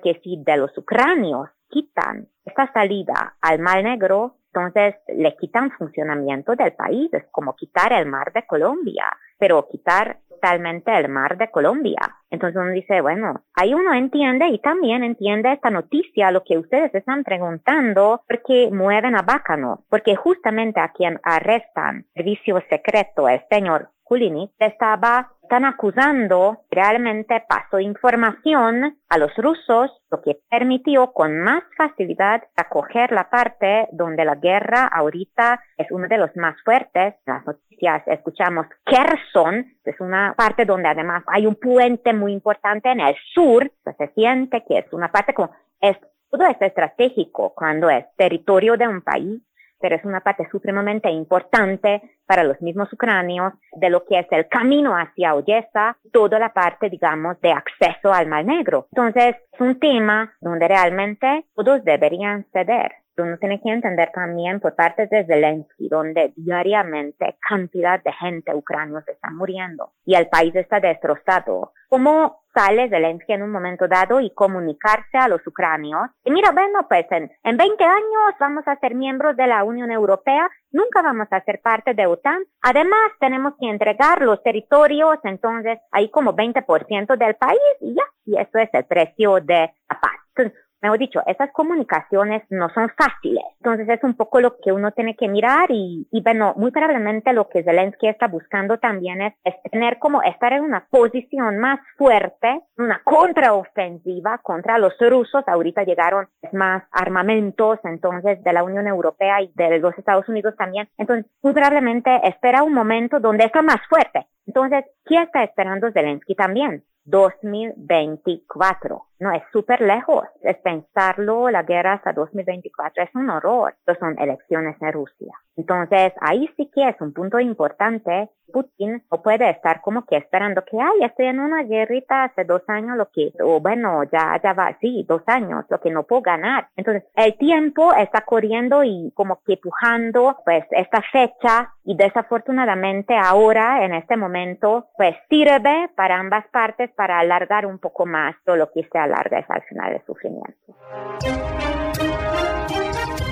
Que 0.02 0.18
si 0.24 0.42
de 0.42 0.56
los 0.56 0.76
ucranios 0.78 1.50
quitan 1.68 2.28
esta 2.44 2.72
salida 2.72 3.36
al 3.42 3.58
Mar 3.58 3.82
Negro, 3.82 4.36
entonces 4.52 4.96
le 5.08 5.36
quitan 5.36 5.70
funcionamiento 5.70 6.56
del 6.56 6.72
país, 6.72 7.12
es 7.12 7.24
como 7.30 7.54
quitar 7.54 7.92
el 7.92 8.06
mar 8.06 8.32
de 8.32 8.46
Colombia, 8.46 9.04
pero 9.38 9.68
quitar 9.68 10.18
totalmente 10.28 10.96
el 10.96 11.08
mar 11.08 11.36
de 11.36 11.50
Colombia. 11.50 12.00
Entonces 12.30 12.60
uno 12.60 12.72
dice, 12.72 13.00
bueno, 13.00 13.44
ahí 13.54 13.74
uno 13.74 13.92
entiende 13.94 14.48
y 14.48 14.58
también 14.58 15.04
entiende 15.04 15.52
esta 15.52 15.70
noticia, 15.70 16.30
lo 16.30 16.42
que 16.42 16.58
ustedes 16.58 16.94
están 16.94 17.24
preguntando, 17.24 18.22
porque 18.26 18.70
mueven 18.72 19.16
a 19.16 19.22
Bácano, 19.22 19.84
porque 19.88 20.16
justamente 20.16 20.80
a 20.80 20.92
quien 20.92 21.20
arrestan 21.22 22.06
servicio 22.14 22.60
secreto, 22.68 23.28
el 23.28 23.42
señor 23.50 23.90
Kulini, 24.10 24.50
estaba 24.58 25.30
están 25.40 25.64
acusando 25.64 26.64
realmente 26.68 27.44
pasó 27.48 27.78
información 27.78 28.98
a 29.08 29.18
los 29.18 29.32
rusos, 29.36 30.02
lo 30.10 30.20
que 30.20 30.40
permitió 30.50 31.12
con 31.12 31.38
más 31.38 31.62
facilidad 31.76 32.42
acoger 32.56 33.12
la 33.12 33.30
parte 33.30 33.86
donde 33.92 34.24
la 34.24 34.34
guerra 34.34 34.88
ahorita 34.92 35.62
es 35.76 35.86
uno 35.92 36.08
de 36.08 36.18
los 36.18 36.34
más 36.34 36.56
fuertes. 36.64 37.14
Las 37.24 37.46
noticias 37.46 38.02
escuchamos 38.06 38.66
Kherson, 38.84 39.64
es 39.84 40.00
una 40.00 40.34
parte 40.36 40.64
donde 40.64 40.88
además 40.88 41.22
hay 41.28 41.46
un 41.46 41.54
puente 41.54 42.12
muy 42.12 42.32
importante 42.32 42.90
en 42.90 42.98
el 42.98 43.14
sur, 43.32 43.70
se 43.84 44.08
siente 44.14 44.64
que 44.66 44.78
es 44.78 44.92
una 44.92 45.12
parte 45.12 45.34
como 45.34 45.52
es 45.80 45.96
todo 46.30 46.46
es 46.46 46.60
estratégico 46.60 47.52
cuando 47.54 47.88
es 47.90 48.06
territorio 48.16 48.76
de 48.76 48.88
un 48.88 49.02
país 49.02 49.40
pero 49.80 49.96
es 49.96 50.04
una 50.04 50.20
parte 50.20 50.48
supremamente 50.50 51.10
importante 51.10 52.02
para 52.26 52.44
los 52.44 52.60
mismos 52.60 52.92
ucranios 52.92 53.52
de 53.72 53.90
lo 53.90 54.04
que 54.04 54.20
es 54.20 54.26
el 54.30 54.48
camino 54.48 54.96
hacia 54.96 55.34
Odessa, 55.34 55.96
toda 56.12 56.38
la 56.38 56.52
parte, 56.52 56.88
digamos, 56.88 57.40
de 57.40 57.52
acceso 57.52 58.12
al 58.12 58.28
Mar 58.28 58.44
Negro. 58.44 58.86
Entonces, 58.92 59.36
es 59.52 59.60
un 59.60 59.78
tema 59.78 60.32
donde 60.40 60.68
realmente 60.68 61.46
todos 61.54 61.82
deberían 61.84 62.46
ceder. 62.52 62.92
Uno 63.16 63.36
tiene 63.38 63.60
que 63.60 63.70
entender 63.70 64.10
también 64.12 64.60
por 64.60 64.74
parte 64.74 65.06
de 65.06 65.24
Zelensky, 65.26 65.88
donde 65.88 66.32
diariamente 66.36 67.36
cantidad 67.46 68.02
de 68.02 68.12
gente 68.12 68.54
ucrania 68.54 69.02
está 69.06 69.30
muriendo 69.30 69.92
y 70.06 70.14
el 70.14 70.28
país 70.28 70.54
está 70.54 70.80
destrozado. 70.80 71.72
¿Cómo 71.88 72.39
sale 72.54 72.88
Zelensky 72.88 73.32
en 73.32 73.42
un 73.42 73.50
momento 73.50 73.86
dado 73.88 74.20
y 74.20 74.30
comunicarse 74.34 75.18
a 75.18 75.28
los 75.28 75.46
ucranios. 75.46 76.08
Y 76.24 76.30
mira, 76.30 76.50
bueno, 76.52 76.86
pues 76.88 77.06
en, 77.10 77.30
en 77.44 77.56
20 77.56 77.84
años 77.84 78.34
vamos 78.38 78.66
a 78.66 78.76
ser 78.76 78.94
miembros 78.94 79.36
de 79.36 79.46
la 79.46 79.64
Unión 79.64 79.90
Europea, 79.90 80.48
nunca 80.72 81.02
vamos 81.02 81.28
a 81.30 81.42
ser 81.44 81.60
parte 81.62 81.94
de 81.94 82.06
OTAN. 82.06 82.42
Además, 82.62 83.10
tenemos 83.18 83.54
que 83.60 83.68
entregar 83.68 84.22
los 84.22 84.42
territorios, 84.42 85.18
entonces 85.24 85.78
hay 85.90 86.10
como 86.10 86.34
20% 86.34 87.16
del 87.16 87.34
país 87.36 87.60
y 87.80 87.94
ya, 87.94 88.04
y 88.24 88.36
eso 88.36 88.58
es 88.58 88.70
el 88.72 88.84
precio 88.84 89.40
de 89.40 89.72
la 89.88 90.00
paz 90.00 90.52
mejor 90.82 90.98
dicho, 90.98 91.22
esas 91.26 91.50
comunicaciones 91.52 92.42
no 92.50 92.68
son 92.70 92.90
fáciles. 92.96 93.44
Entonces 93.60 93.88
es 93.88 94.02
un 94.02 94.14
poco 94.14 94.40
lo 94.40 94.56
que 94.60 94.72
uno 94.72 94.92
tiene 94.92 95.16
que 95.16 95.28
mirar 95.28 95.70
y, 95.70 96.08
y 96.10 96.22
bueno, 96.22 96.54
muy 96.56 96.70
probablemente 96.70 97.32
lo 97.32 97.48
que 97.48 97.62
Zelensky 97.62 98.08
está 98.08 98.28
buscando 98.28 98.78
también 98.78 99.20
es, 99.22 99.34
tener 99.70 99.98
como 99.98 100.22
estar 100.22 100.52
en 100.52 100.64
una 100.64 100.86
posición 100.90 101.58
más 101.58 101.80
fuerte, 101.96 102.60
una 102.76 103.00
contraofensiva 103.04 104.38
contra 104.38 104.78
los 104.78 104.94
rusos. 104.98 105.44
Ahorita 105.46 105.84
llegaron 105.84 106.28
más 106.52 106.84
armamentos, 106.92 107.78
entonces, 107.84 108.42
de 108.42 108.52
la 108.52 108.64
Unión 108.64 108.86
Europea 108.86 109.42
y 109.42 109.52
de 109.54 109.78
los 109.78 109.96
Estados 109.98 110.28
Unidos 110.28 110.54
también. 110.56 110.88
Entonces, 110.98 111.30
muy 111.42 111.52
probablemente 111.52 112.20
espera 112.24 112.62
un 112.62 112.74
momento 112.74 113.20
donde 113.20 113.44
está 113.44 113.62
más 113.62 113.80
fuerte. 113.88 114.26
Entonces, 114.46 114.84
¿qué 115.04 115.22
está 115.22 115.44
esperando 115.44 115.92
Zelensky 115.92 116.34
también? 116.34 116.84
2024. 117.04 119.09
No 119.20 119.30
es 119.32 119.42
súper 119.52 119.82
lejos. 119.82 120.24
Es 120.42 120.56
pensarlo, 120.58 121.50
la 121.50 121.62
guerra 121.62 121.94
hasta 121.94 122.12
2024 122.12 123.04
es 123.04 123.14
un 123.14 123.28
horror. 123.30 123.74
son 123.98 124.18
elecciones 124.18 124.76
en 124.80 124.92
Rusia. 124.92 125.34
Entonces, 125.56 126.14
ahí 126.22 126.48
sí 126.56 126.70
que 126.74 126.88
es 126.88 126.98
un 127.00 127.12
punto 127.12 127.38
importante. 127.38 128.30
Putin 128.50 129.02
no 129.12 129.22
puede 129.22 129.48
estar 129.48 129.80
como 129.80 130.04
que 130.04 130.16
esperando 130.16 130.64
que, 130.64 130.76
ay, 130.80 131.04
estoy 131.04 131.26
en 131.26 131.38
una 131.38 131.62
guerrita 131.62 132.24
hace 132.24 132.44
dos 132.44 132.62
años, 132.66 132.96
lo 132.96 133.08
que, 133.10 133.32
o 133.40 133.60
bueno, 133.60 134.02
ya, 134.04 134.40
ya 134.42 134.54
va, 134.54 134.76
sí, 134.80 135.04
dos 135.08 135.22
años, 135.26 135.64
lo 135.68 135.80
que 135.80 135.90
no 135.90 136.02
puedo 136.02 136.22
ganar. 136.22 136.68
Entonces, 136.74 137.04
el 137.14 137.36
tiempo 137.36 137.94
está 137.94 138.22
corriendo 138.22 138.82
y 138.82 139.12
como 139.14 139.40
que 139.44 139.52
empujando, 139.52 140.38
pues, 140.44 140.64
esta 140.70 141.00
fecha 141.12 141.74
y 141.84 141.96
desafortunadamente 141.96 143.16
ahora, 143.16 143.84
en 143.84 143.94
este 143.94 144.16
momento, 144.16 144.88
pues, 144.96 145.14
sirve 145.28 145.90
para 145.94 146.18
ambas 146.18 146.46
partes 146.48 146.90
para 146.96 147.20
alargar 147.20 147.66
un 147.66 147.78
poco 147.78 148.04
más 148.06 148.34
todo 148.44 148.56
lo 148.56 148.70
que 148.72 148.88
se 148.90 148.98
alarga 149.10 149.40
es 149.40 149.50
al 149.50 149.62
final 149.62 149.92
el 149.94 150.02
sufrimiento. 150.06 150.74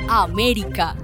América. 0.09 0.95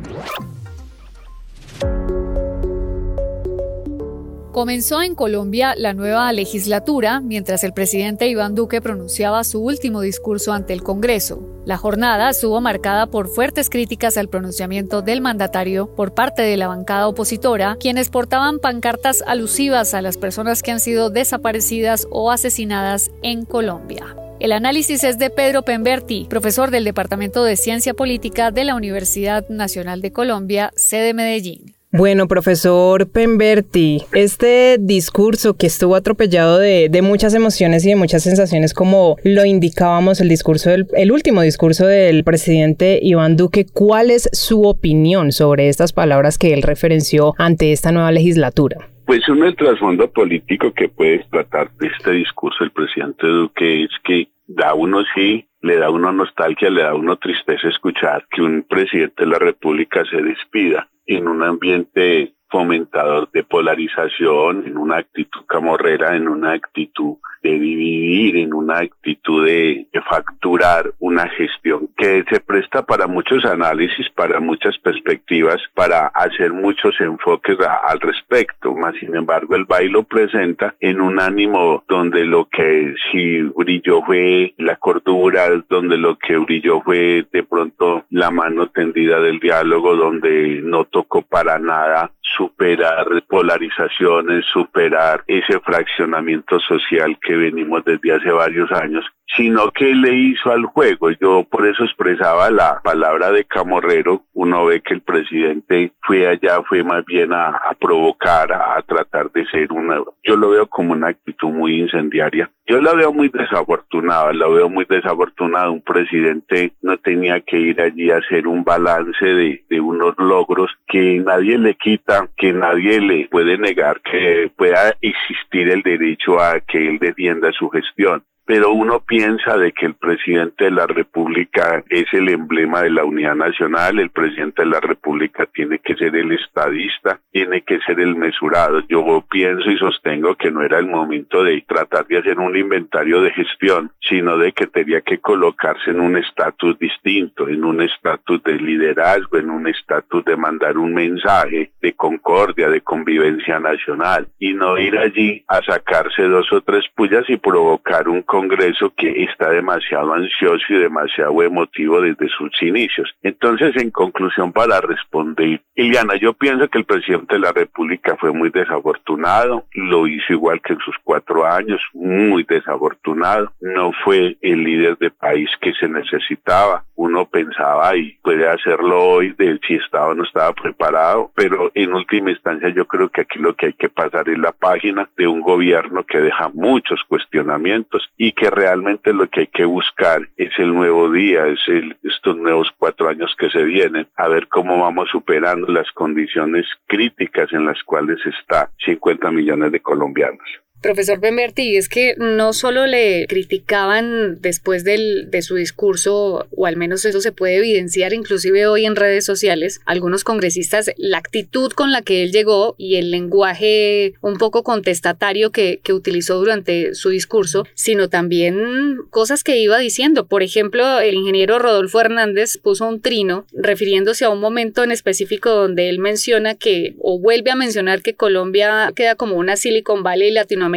Comenzó 4.55 5.03
en 5.03 5.17
Colombia 5.17 5.75
la 5.77 5.95
nueva 5.95 6.33
legislatura 6.33 7.19
mientras 7.19 7.65
el 7.65 7.73
presidente 7.73 8.29
Iván 8.29 8.55
Duque 8.55 8.81
pronunciaba 8.81 9.43
su 9.43 9.61
último 9.61 10.01
discurso 10.01 10.53
ante 10.53 10.73
el 10.73 10.85
Congreso. 10.85 11.43
La 11.65 11.77
jornada 11.77 12.31
estuvo 12.31 12.61
marcada 12.61 13.09
por 13.09 13.27
fuertes 13.27 13.69
críticas 13.69 14.17
al 14.17 14.29
pronunciamiento 14.29 15.03
del 15.03 15.21
mandatario 15.21 15.93
por 15.97 16.15
parte 16.15 16.43
de 16.43 16.57
la 16.57 16.69
bancada 16.69 17.09
opositora, 17.09 17.77
quienes 17.81 18.11
portaban 18.11 18.61
pancartas 18.61 19.25
alusivas 19.27 19.93
a 19.93 20.03
las 20.03 20.19
personas 20.19 20.63
que 20.63 20.71
han 20.71 20.79
sido 20.79 21.11
desaparecidas 21.11 22.07
o 22.13 22.31
asesinadas 22.31 23.11
en 23.23 23.47
Colombia. 23.47 24.15
El 24.45 24.53
análisis 24.53 25.05
es 25.05 25.19
de 25.19 25.31
Pedro 25.31 25.63
Pemberti, 25.63 26.27
profesor 26.29 26.71
del 26.71 26.85
Departamento 26.85 27.45
de 27.45 27.57
Ciencia 27.57 27.95
Política 27.95 28.51
de 28.51 28.65
la 28.65 28.75
Universidad 28.75 29.49
Nacional 29.49 30.03
de 30.03 30.13
Colombia, 30.13 30.71
sede 30.77 31.15
Medellín. 31.15 31.73
Bueno, 31.93 32.29
profesor 32.29 33.11
Pemberti, 33.11 34.03
este 34.13 34.77
discurso 34.79 35.57
que 35.57 35.67
estuvo 35.67 35.97
atropellado 35.97 36.59
de, 36.59 36.91
muchas 37.03 37.33
emociones 37.33 37.87
y 37.87 37.89
de 37.89 37.97
muchas 37.97 38.23
sensaciones, 38.23 38.75
como 38.75 39.17
lo 39.25 39.47
indicábamos, 39.47 40.21
el 40.21 40.29
discurso 40.29 40.69
del 40.69 40.89
el 40.93 41.11
último 41.11 41.41
discurso 41.41 41.87
del 41.87 42.23
presidente 42.23 42.99
Iván 43.01 43.39
Duque, 43.39 43.65
¿cuál 43.65 44.11
es 44.11 44.29
su 44.35 44.65
opinión 44.65 45.33
sobre 45.33 45.71
estas 45.71 45.95
palabras 45.95 46.37
que 46.37 46.53
él 46.53 46.61
referenció 46.61 47.33
ante 47.39 47.73
esta 47.73 47.93
nueva 47.93 48.13
legislatura? 48.13 48.91
Pues 49.07 49.27
uno 49.29 49.47
el 49.47 49.57
trasfondo 49.57 50.11
político 50.11 50.73
que 50.73 50.89
puede 50.89 51.25
tratar 51.31 51.71
de 51.79 51.89
este 51.89 52.11
discurso 52.13 52.65
del 52.65 52.73
presidente 52.73 53.27
Duque 53.27 53.85
es 53.85 53.91
que 54.05 54.34
da 54.47 54.75
uno 54.75 55.03
sí, 55.15 55.49
le 55.61 55.77
da 55.77 55.91
uno 55.91 56.13
nostalgia, 56.13 56.71
le 56.71 56.83
da 56.83 56.95
uno 56.95 57.17
tristeza 57.17 57.69
escuchar 57.69 58.27
que 58.31 58.43
un 58.43 58.65
presidente 58.65 59.25
de 59.25 59.31
la 59.31 59.39
República 59.39 60.05
se 60.05 60.23
despida 60.23 60.89
en 61.07 61.29
un 61.29 61.43
ambiente 61.43 62.35
fomentador 62.51 63.31
de 63.33 63.45
polarización, 63.45 64.67
en 64.67 64.77
una 64.77 64.99
actitud 64.99 65.45
camorrera, 65.47 66.15
en 66.15 66.29
una 66.29 66.53
actitud 66.53 67.17
de 67.45 67.59
dividir, 67.59 68.39
en 68.39 68.55
una 68.55 68.79
actitud 68.79 69.47
de, 69.47 69.87
facturar 70.09 70.93
una 70.99 71.29
gestión 71.29 71.89
que 71.97 72.25
se 72.29 72.41
presta 72.41 72.85
para 72.85 73.07
muchos 73.07 73.45
análisis, 73.45 74.09
para 74.11 74.41
muchas 74.41 74.77
perspectivas, 74.79 75.61
para 75.75 76.09
hacer 76.09 76.53
muchos 76.53 77.01
enfoques 77.01 77.57
al 77.61 78.01
respecto. 78.01 78.75
Más 78.75 78.95
sin 78.97 79.15
embargo, 79.15 79.57
el 79.57 79.65
baile 79.65 79.93
lo 79.93 80.03
presenta 80.05 80.75
en 80.81 81.01
un 81.01 81.21
ánimo 81.21 81.85
donde 81.89 82.25
lo 82.25 82.49
que 82.49 82.95
sí 83.11 83.41
brilló 83.57 84.03
fue 84.03 84.55
la 84.59 84.77
cordura, 84.77 85.49
donde 85.69 85.97
lo 85.97 86.19
que 86.19 86.37
brilló 86.39 86.81
fue 86.81 87.27
de 87.33 87.43
pronto 87.43 88.05
la 88.11 88.31
mano 88.31 88.69
tendida 88.69 89.21
del 89.21 89.39
diálogo, 89.41 89.97
donde 89.97 90.61
no 90.63 90.85
tocó 90.85 91.23
para 91.23 91.59
nada 91.59 92.11
superar 92.37 93.07
polarizaciones, 93.29 94.45
superar 94.53 95.23
ese 95.27 95.61
fraccionamiento 95.61 96.59
social 96.61 97.19
que 97.21 97.34
venimos 97.37 97.85
desde 97.85 98.13
hace 98.13 98.31
varios 98.31 98.71
años 98.73 99.05
sino 99.37 99.71
que 99.71 99.95
le 99.95 100.15
hizo 100.15 100.51
al 100.51 100.65
juego. 100.65 101.11
Yo 101.11 101.45
por 101.45 101.67
eso 101.67 101.85
expresaba 101.85 102.51
la 102.51 102.81
palabra 102.83 103.31
de 103.33 103.45
camorrero. 103.45 104.23
Uno 104.33 104.67
ve 104.67 104.81
que 104.81 104.95
el 104.95 105.03
presidente 105.03 105.93
fue 106.03 106.27
allá, 106.27 106.63
fue 106.69 106.85
más 106.85 107.05
bien 107.05 107.33
a, 107.33 107.61
provocar, 107.81 108.53
a, 108.53 108.81
tratar 108.83 109.31
de 109.33 109.47
ser 109.47 109.73
una... 109.73 110.01
Yo 110.23 110.37
lo 110.37 110.51
veo 110.51 110.67
como 110.67 110.93
una 110.93 111.09
actitud 111.09 111.49
muy 111.49 111.81
incendiaria. 111.81 112.51
Yo 112.67 112.81
la 112.81 112.95
veo 112.95 113.13
muy 113.13 113.29
desafortunada, 113.29 114.33
la 114.33 114.49
veo 114.49 114.69
muy 114.69 114.87
desafortunada. 114.89 115.71
Un 115.71 115.83
presidente 115.83 116.73
no 116.83 116.97
tenía 116.99 117.41
que 117.41 117.59
ir 117.59 117.81
allí 117.81 118.11
a 118.11 118.19
hacer 118.19 118.47
un 118.47 118.65
balance 118.65 119.25
de, 119.25 119.65
de 119.69 119.81
unos 119.81 120.15
logros 120.19 120.71
que 120.87 121.19
nadie 121.19 121.59
le 121.59 121.75
quita, 121.75 122.29
que 122.37 122.53
nadie 122.53 123.01
le 123.01 123.29
puede 123.29 123.59
negar 123.59 124.01
que 124.01 124.51
pueda 124.57 124.95
existir 125.01 125.69
el 125.69 125.83
derecho 125.83 126.41
a 126.41 126.61
que 126.61 126.89
él 126.89 126.99
defienda 126.99 127.53
su 127.53 127.69
gestión 127.69 128.23
pero 128.47 128.73
uno 128.73 129.01
piensa 129.01 129.57
de 129.57 129.73
que 129.73 129.87
el 129.87 129.95
presidente 129.95 130.65
de 130.65 130.71
la 130.71 130.87
República 130.87 131.83
es 131.89 132.07
el 132.13 132.29
emblema 132.29 132.83
de 132.83 132.91
la 132.91 133.05
unidad 133.05 133.35
nacional, 133.35 133.99
el 133.99 134.11
presidente 134.11 134.63
de 134.63 134.69
la 134.69 134.81
República 134.81 135.47
tiene 135.47 135.79
que 135.79 135.95
ser 135.95 136.15
el 136.17 136.33
estadista, 136.33 137.21
tiene 137.33 137.63
que 137.63 137.79
ser 137.81 138.01
el 138.01 138.17
mesurado. 138.17 138.81
Yo 138.89 139.25
pienso 139.31 139.71
y 139.71 139.79
sostengo 139.79 140.35
que 140.35 140.51
no 140.51 140.63
era 140.63 140.79
el 140.79 140.87
momento 140.87 141.43
de 141.43 141.63
tratar 141.67 142.07
de 142.07 142.19
hacer 142.19 142.39
un 142.39 142.57
inventario 142.57 143.23
de 143.23 143.31
gestión, 143.31 143.91
sino 144.01 144.37
de 144.37 144.53
que 144.53 144.67
tenía 144.67 145.01
que 145.01 145.19
colocarse 145.19 145.91
en 145.91 146.01
un 146.01 146.17
estatus 146.17 146.79
distinto, 146.79 147.49
en 147.49 147.65
un 147.65 147.81
estatus 147.81 148.43
de 148.43 148.55
liderazgo, 148.55 149.39
en 149.39 149.51
un 149.51 149.69
estatus 149.69 150.25
de 150.25 150.37
mandar 150.37 150.77
un 150.77 150.93
mensaje 150.93 151.73
de 151.81 151.93
concordia, 151.95 152.69
de 152.69 152.83
convivencia 152.83 153.59
nacional, 153.59 154.29
y 154.39 154.53
no 154.53 154.79
ir 154.79 154.99
allí 154.99 155.45
a 155.49 155.63
sacarse 155.63 156.23
dos 156.25 156.53
o 156.53 156.61
tres 156.61 156.85
pullas 156.95 157.25
y 157.29 157.37
provocar 157.37 158.09
un 158.09 158.23
Congreso 158.35 158.93
que 158.97 159.23
está 159.23 159.51
demasiado 159.51 160.13
ansioso 160.13 160.65
y 160.71 160.79
demasiado 160.79 161.41
emotivo 161.41 162.01
desde 162.01 162.29
sus 162.31 162.51
inicios. 162.63 163.15
Entonces, 163.23 163.77
en 163.77 163.93
conclusión, 163.93 164.53
para 164.53 164.81
responder, 164.81 165.61
Iliana, 165.77 166.17
yo 166.17 166.33
pienso 166.33 166.67
que 166.67 166.79
el 166.79 166.85
presidente 166.85 167.37
de 167.37 167.41
la 167.41 167.53
República 167.53 168.17
fue 168.17 168.33
muy 168.33 168.51
desafortunado, 168.51 169.67
lo 169.75 170.09
hizo 170.09 170.33
igual 170.33 170.61
que 170.63 170.73
en 170.73 170.81
sus 170.81 170.97
cuatro 171.05 171.47
años, 171.47 171.81
muy 171.93 172.43
desafortunado, 172.43 173.53
no 173.61 173.93
fue 174.05 174.37
el 174.41 174.65
líder 174.65 174.99
de 174.99 175.11
país 175.11 175.49
que 175.61 175.73
se 175.75 175.89
necesitaba. 175.89 176.83
Uno 176.97 177.27
pensaba 177.27 177.97
y 177.97 178.19
puede 178.23 178.49
hacerlo 178.49 179.01
hoy 179.01 179.33
de 179.39 179.61
si 179.67 179.75
estaba 179.75 180.09
o 180.09 180.15
no 180.15 180.25
estaba 180.25 180.53
preparado, 180.53 181.31
pero 181.37 181.71
en 181.75 181.93
última 181.93 182.31
instancia 182.31 182.69
yo 182.71 182.87
creo 182.87 183.09
que 183.11 183.21
aquí 183.21 183.39
lo 183.39 183.55
que 183.55 183.67
hay 183.67 183.73
que 183.75 183.89
pasar 183.89 184.29
es 184.29 184.39
la 184.39 184.53
página 184.53 185.09
de 185.17 185.29
un 185.29 185.41
gobierno 185.41 186.05
que 186.05 186.19
deja 186.19 186.49
muchos 186.53 187.01
cuestionamientos 187.09 188.11
que 188.33 188.51
realmente 188.51 189.13
lo 189.13 189.29
que 189.29 189.41
hay 189.41 189.47
que 189.49 189.65
buscar 189.65 190.29
es 190.37 190.59
el 190.59 190.75
nuevo 190.75 191.11
día, 191.11 191.47
es 191.47 191.61
el, 191.67 191.97
estos 192.03 192.37
nuevos 192.37 192.69
cuatro 192.79 193.09
años 193.09 193.35
que 193.39 193.51
se 193.51 193.63
vienen, 193.63 194.07
a 194.17 194.29
ver 194.29 194.49
cómo 194.49 194.81
vamos 194.81 195.09
superando 195.11 195.67
las 195.69 195.91
condiciones 195.93 196.67
críticas 196.87 197.53
en 197.53 197.67
las 197.67 197.83
cuales 197.83 198.19
está 198.25 198.71
50 198.85 199.31
millones 199.31 199.73
de 199.73 199.81
colombianos. 199.81 200.64
Profesor 200.85 201.19
Benberti, 201.19 201.79
es 201.79 201.89
que 201.89 202.15
no 202.19 202.53
solo 202.53 202.85
le 202.85 203.27
criticaban 203.27 204.43
después 204.43 204.85
del, 204.85 205.31
de 205.31 205.41
su 205.41 205.55
discurso, 205.55 206.47
o 206.55 206.67
al 206.67 206.77
menos 206.77 207.07
eso 207.07 207.23
se 207.23 207.33
puede 207.33 207.57
evidenciar 207.57 208.13
inclusive 208.13 208.67
hoy 208.67 208.85
en 208.85 208.95
redes 208.95 209.25
sociales, 209.25 209.81
algunos 209.87 210.25
congresistas, 210.25 210.91
la 210.99 211.17
actitud 211.17 211.73
con 211.73 211.91
la 211.91 212.03
que 212.03 212.23
él 212.23 212.33
llegó 212.33 212.75
y 212.77 212.97
el 212.97 213.11
lenguaje 213.11 214.13
un 214.21 214.37
poco 214.37 214.63
contestatario 214.63 215.53
que, 215.53 215.81
que 215.83 215.95
utilizó 215.95 216.37
durante 216.37 216.95
su 216.95 217.09
discurso, 217.09 217.67
sino 217.73 218.11
también 218.11 218.99
cosas 219.09 219.43
que 219.43 219.57
iba 219.57 219.79
diciendo. 219.79 220.27
Por 220.27 220.43
ejemplo, 220.43 221.01
el 221.01 221.15
ingeniero 221.15 221.59
Rodolfo 221.59 222.03
Hernández 222.03 222.59
puso 222.59 222.87
un 222.87 223.01
trino 223.01 223.47
refiriéndose 223.55 224.27
a 224.27 224.29
un 224.29 224.41
momento 224.41 224.85
en 224.85 224.93
específico 224.93 225.49
donde 225.49 225.89
él 225.89 225.99
menciona 225.99 226.55
que, 226.55 226.95
o 227.01 227.19
vuelve 227.19 227.53
a 227.53 227.57
mencionar 227.57 228.03
que 228.03 228.13
Colombia 228.13 228.93
queda 228.95 229.15
como 229.15 229.37
una 229.37 229.57
Silicon 229.57 230.03
Valley 230.03 230.31
latinoamericana 230.31 230.74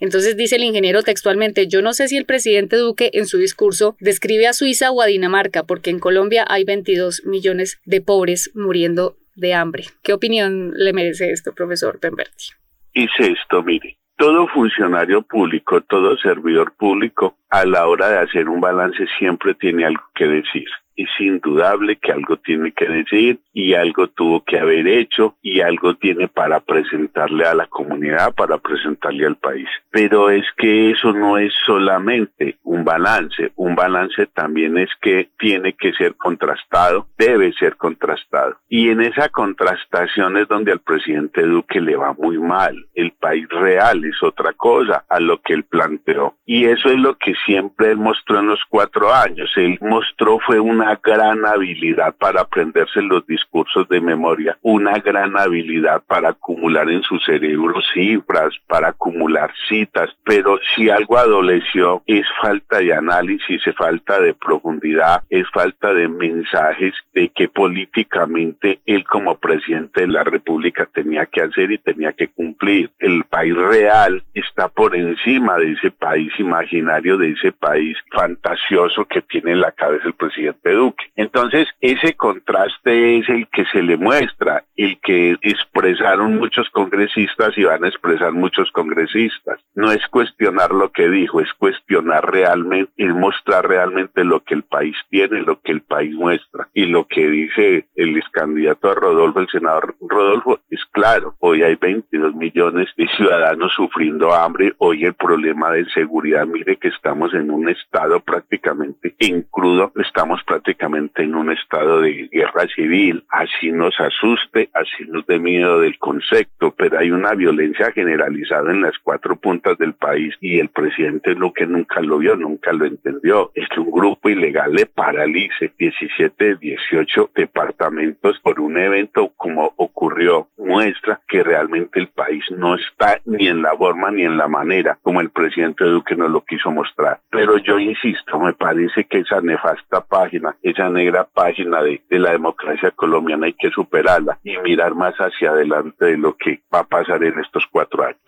entonces 0.00 0.36
dice 0.36 0.56
el 0.56 0.64
ingeniero 0.64 1.02
textualmente, 1.02 1.66
yo 1.68 1.82
no 1.82 1.92
sé 1.92 2.08
si 2.08 2.16
el 2.16 2.24
presidente 2.24 2.76
Duque 2.76 3.10
en 3.12 3.26
su 3.26 3.38
discurso 3.38 3.96
describe 4.00 4.46
a 4.46 4.52
Suiza 4.52 4.90
o 4.90 5.02
a 5.02 5.06
Dinamarca, 5.06 5.64
porque 5.64 5.90
en 5.90 5.98
Colombia 5.98 6.44
hay 6.48 6.64
22 6.64 7.24
millones 7.24 7.80
de 7.84 8.00
pobres 8.00 8.50
muriendo 8.54 9.16
de 9.34 9.54
hambre. 9.54 9.84
¿Qué 10.02 10.12
opinión 10.12 10.72
le 10.76 10.92
merece 10.92 11.30
esto, 11.30 11.52
profesor 11.52 11.98
Pemberti? 11.98 12.46
Dice 12.94 13.32
esto, 13.32 13.62
mire, 13.62 13.96
todo 14.16 14.46
funcionario 14.48 15.22
público, 15.22 15.80
todo 15.82 16.16
servidor 16.18 16.74
público, 16.76 17.36
a 17.50 17.64
la 17.64 17.86
hora 17.86 18.08
de 18.08 18.18
hacer 18.18 18.48
un 18.48 18.60
balance 18.60 19.04
siempre 19.18 19.54
tiene 19.54 19.84
algo 19.84 20.02
que 20.14 20.26
decir 20.26 20.66
es 20.96 21.08
indudable 21.18 21.96
que 21.96 22.12
algo 22.12 22.36
tiene 22.36 22.72
que 22.72 22.86
decir 22.86 23.38
y 23.52 23.74
algo 23.74 24.08
tuvo 24.08 24.44
que 24.44 24.58
haber 24.58 24.86
hecho 24.86 25.36
y 25.42 25.60
algo 25.60 25.94
tiene 25.94 26.28
para 26.28 26.60
presentarle 26.60 27.46
a 27.46 27.54
la 27.54 27.66
comunidad, 27.66 28.34
para 28.34 28.58
presentarle 28.58 29.26
al 29.26 29.36
país. 29.36 29.68
Pero 29.90 30.30
es 30.30 30.44
que 30.56 30.90
eso 30.90 31.12
no 31.12 31.38
es 31.38 31.52
solamente 31.64 32.58
un 32.62 32.84
balance, 32.84 33.52
un 33.56 33.74
balance 33.74 34.26
también 34.26 34.78
es 34.78 34.90
que 35.00 35.28
tiene 35.38 35.74
que 35.74 35.92
ser 35.92 36.14
contrastado, 36.16 37.06
debe 37.18 37.52
ser 37.52 37.76
contrastado. 37.76 38.56
Y 38.68 38.90
en 38.90 39.00
esa 39.00 39.28
contrastación 39.28 40.36
es 40.36 40.48
donde 40.48 40.72
al 40.72 40.80
presidente 40.80 41.42
Duque 41.42 41.80
le 41.80 41.96
va 41.96 42.12
muy 42.14 42.38
mal. 42.38 42.86
El 42.94 43.12
país 43.12 43.48
real 43.48 44.04
es 44.04 44.22
otra 44.22 44.52
cosa 44.52 45.04
a 45.08 45.20
lo 45.20 45.40
que 45.40 45.54
él 45.54 45.64
planteó. 45.64 46.34
Y 46.44 46.64
eso 46.66 46.88
es 46.88 46.98
lo 46.98 47.16
que 47.16 47.34
siempre 47.46 47.92
él 47.92 47.98
mostró 47.98 48.40
en 48.40 48.48
los 48.48 48.60
cuatro 48.68 49.12
años. 49.12 49.50
Él 49.56 49.78
mostró 49.80 50.38
fue 50.40 50.60
una 50.60 50.83
una 50.84 51.00
gran 51.02 51.46
habilidad 51.46 52.14
para 52.16 52.42
aprenderse 52.42 53.00
los 53.00 53.26
discursos 53.26 53.88
de 53.88 54.02
memoria, 54.02 54.58
una 54.60 54.98
gran 54.98 55.34
habilidad 55.36 56.02
para 56.06 56.30
acumular 56.30 56.90
en 56.90 57.02
su 57.02 57.18
cerebro 57.20 57.80
cifras, 57.94 58.52
para 58.66 58.88
acumular 58.88 59.50
citas, 59.66 60.10
pero 60.24 60.58
si 60.74 60.90
algo 60.90 61.16
adoleció 61.16 62.02
es 62.06 62.26
falta 62.42 62.78
de 62.78 62.92
análisis, 62.92 63.66
es 63.66 63.74
falta 63.74 64.20
de 64.20 64.34
profundidad, 64.34 65.22
es 65.30 65.48
falta 65.54 65.94
de 65.94 66.06
mensajes 66.06 66.92
de 67.14 67.30
que 67.30 67.48
políticamente 67.48 68.80
él 68.84 69.04
como 69.04 69.38
presidente 69.38 70.02
de 70.02 70.08
la 70.08 70.22
República 70.22 70.86
tenía 70.92 71.24
que 71.24 71.40
hacer 71.40 71.72
y 71.72 71.78
tenía 71.78 72.12
que 72.12 72.28
cumplir. 72.28 72.90
El 72.98 73.24
país 73.24 73.56
real 73.56 74.22
está 74.34 74.68
por 74.68 74.94
encima 74.94 75.56
de 75.56 75.72
ese 75.72 75.90
país 75.90 76.30
imaginario, 76.38 77.16
de 77.16 77.30
ese 77.30 77.52
país 77.52 77.96
fantasioso 78.10 79.06
que 79.06 79.22
tiene 79.22 79.52
en 79.52 79.60
la 79.62 79.72
cabeza 79.72 80.08
el 80.08 80.14
presidente 80.14 80.73
Duque. 80.74 81.04
Entonces, 81.16 81.68
ese 81.80 82.14
contraste 82.14 83.18
es 83.18 83.28
el 83.28 83.48
que 83.48 83.64
se 83.66 83.82
le 83.82 83.96
muestra, 83.96 84.64
el 84.76 84.98
que 85.00 85.36
expresaron 85.42 86.36
muchos 86.36 86.68
congresistas 86.70 87.56
y 87.56 87.64
van 87.64 87.84
a 87.84 87.88
expresar 87.88 88.32
muchos 88.32 88.70
congresistas. 88.72 89.60
No 89.74 89.92
es 89.92 90.06
cuestionar 90.08 90.72
lo 90.72 90.90
que 90.90 91.08
dijo, 91.08 91.40
es 91.40 91.52
cuestionar 91.54 92.30
realmente, 92.30 92.92
y 92.96 93.06
mostrar 93.06 93.68
realmente 93.68 94.24
lo 94.24 94.40
que 94.40 94.54
el 94.54 94.62
país 94.62 94.96
tiene, 95.10 95.42
lo 95.42 95.60
que 95.60 95.72
el 95.72 95.82
país 95.82 96.14
muestra. 96.14 96.68
Y 96.74 96.86
lo 96.86 97.06
que 97.06 97.28
dice 97.28 97.86
el 97.94 98.14
candidato 98.30 98.94
Rodolfo, 98.94 99.40
el 99.40 99.48
senador 99.48 99.94
Rodolfo, 100.00 100.60
es 100.70 100.80
claro, 100.92 101.34
hoy 101.40 101.62
hay 101.62 101.76
22 101.76 102.34
millones 102.34 102.88
de 102.96 103.06
ciudadanos 103.16 103.72
sufriendo 103.72 104.34
hambre, 104.34 104.74
hoy 104.78 105.04
el 105.04 105.14
problema 105.14 105.70
de 105.70 105.84
seguridad, 105.90 106.46
mire 106.46 106.76
que 106.76 106.88
estamos 106.88 107.32
en 107.34 107.50
un 107.50 107.68
estado 107.68 108.20
prácticamente 108.20 109.14
en 109.18 109.42
crudo, 109.42 109.92
estamos 109.96 110.42
prácticamente 110.44 110.63
prácticamente 110.64 111.22
en 111.22 111.34
un 111.34 111.52
estado 111.52 112.00
de 112.00 112.28
guerra 112.32 112.66
civil, 112.74 113.22
así 113.28 113.70
nos 113.70 113.94
asuste, 114.00 114.70
así 114.72 115.04
nos 115.08 115.26
dé 115.26 115.38
miedo 115.38 115.80
del 115.80 115.98
concepto, 115.98 116.74
pero 116.74 116.98
hay 116.98 117.10
una 117.10 117.34
violencia 117.34 117.92
generalizada 117.92 118.70
en 118.70 118.80
las 118.80 118.98
cuatro 118.98 119.36
puntas 119.36 119.76
del 119.76 119.92
país 119.92 120.34
y 120.40 120.58
el 120.58 120.70
presidente 120.70 121.34
lo 121.34 121.52
nunca 121.66 122.00
lo 122.00 122.18
vio, 122.18 122.34
nunca 122.36 122.72
lo 122.72 122.86
entendió, 122.86 123.50
es 123.54 123.68
que 123.68 123.80
un 123.80 123.90
grupo 123.90 124.30
ilegal 124.30 124.72
le 124.72 124.86
paralice 124.86 125.70
17, 125.78 126.56
18 126.56 127.30
departamentos 127.34 128.40
por 128.40 128.58
un 128.58 128.78
evento 128.78 129.32
como 129.36 129.74
ocurrió, 129.76 130.48
muestra 130.56 131.20
que 131.28 131.42
realmente 131.42 132.00
el 132.00 132.08
país 132.08 132.42
no 132.50 132.74
está 132.74 133.20
ni 133.26 133.48
en 133.48 133.60
la 133.60 133.76
forma 133.76 134.10
ni 134.10 134.22
en 134.22 134.38
la 134.38 134.48
manera 134.48 134.98
como 135.02 135.20
el 135.20 135.28
presidente 135.28 135.84
Duque 135.84 136.16
nos 136.16 136.30
lo 136.30 136.42
quiso 136.42 136.70
mostrar. 136.70 137.20
Pero 137.30 137.58
yo 137.58 137.78
insisto, 137.78 138.38
me 138.38 138.54
parece 138.54 139.04
que 139.04 139.18
esa 139.18 139.40
nefasta 139.42 140.00
página 140.00 140.53
esa 140.62 140.88
negra 140.88 141.24
página 141.24 141.82
de, 141.82 142.02
de 142.08 142.18
la 142.18 142.32
democracia 142.32 142.90
colombiana 142.90 143.46
hay 143.46 143.54
que 143.54 143.70
superarla 143.70 144.38
y 144.42 144.56
mirar 144.58 144.94
más 144.94 145.14
hacia 145.16 145.50
adelante 145.50 146.04
de 146.04 146.16
lo 146.16 146.36
que 146.36 146.62
va 146.72 146.80
a 146.80 146.84
pasar 146.84 147.22
en 147.24 147.38
estos 147.38 147.64
cuatro 147.70 148.04
años. 148.04 148.20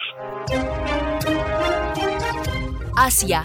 Asia. 2.96 3.44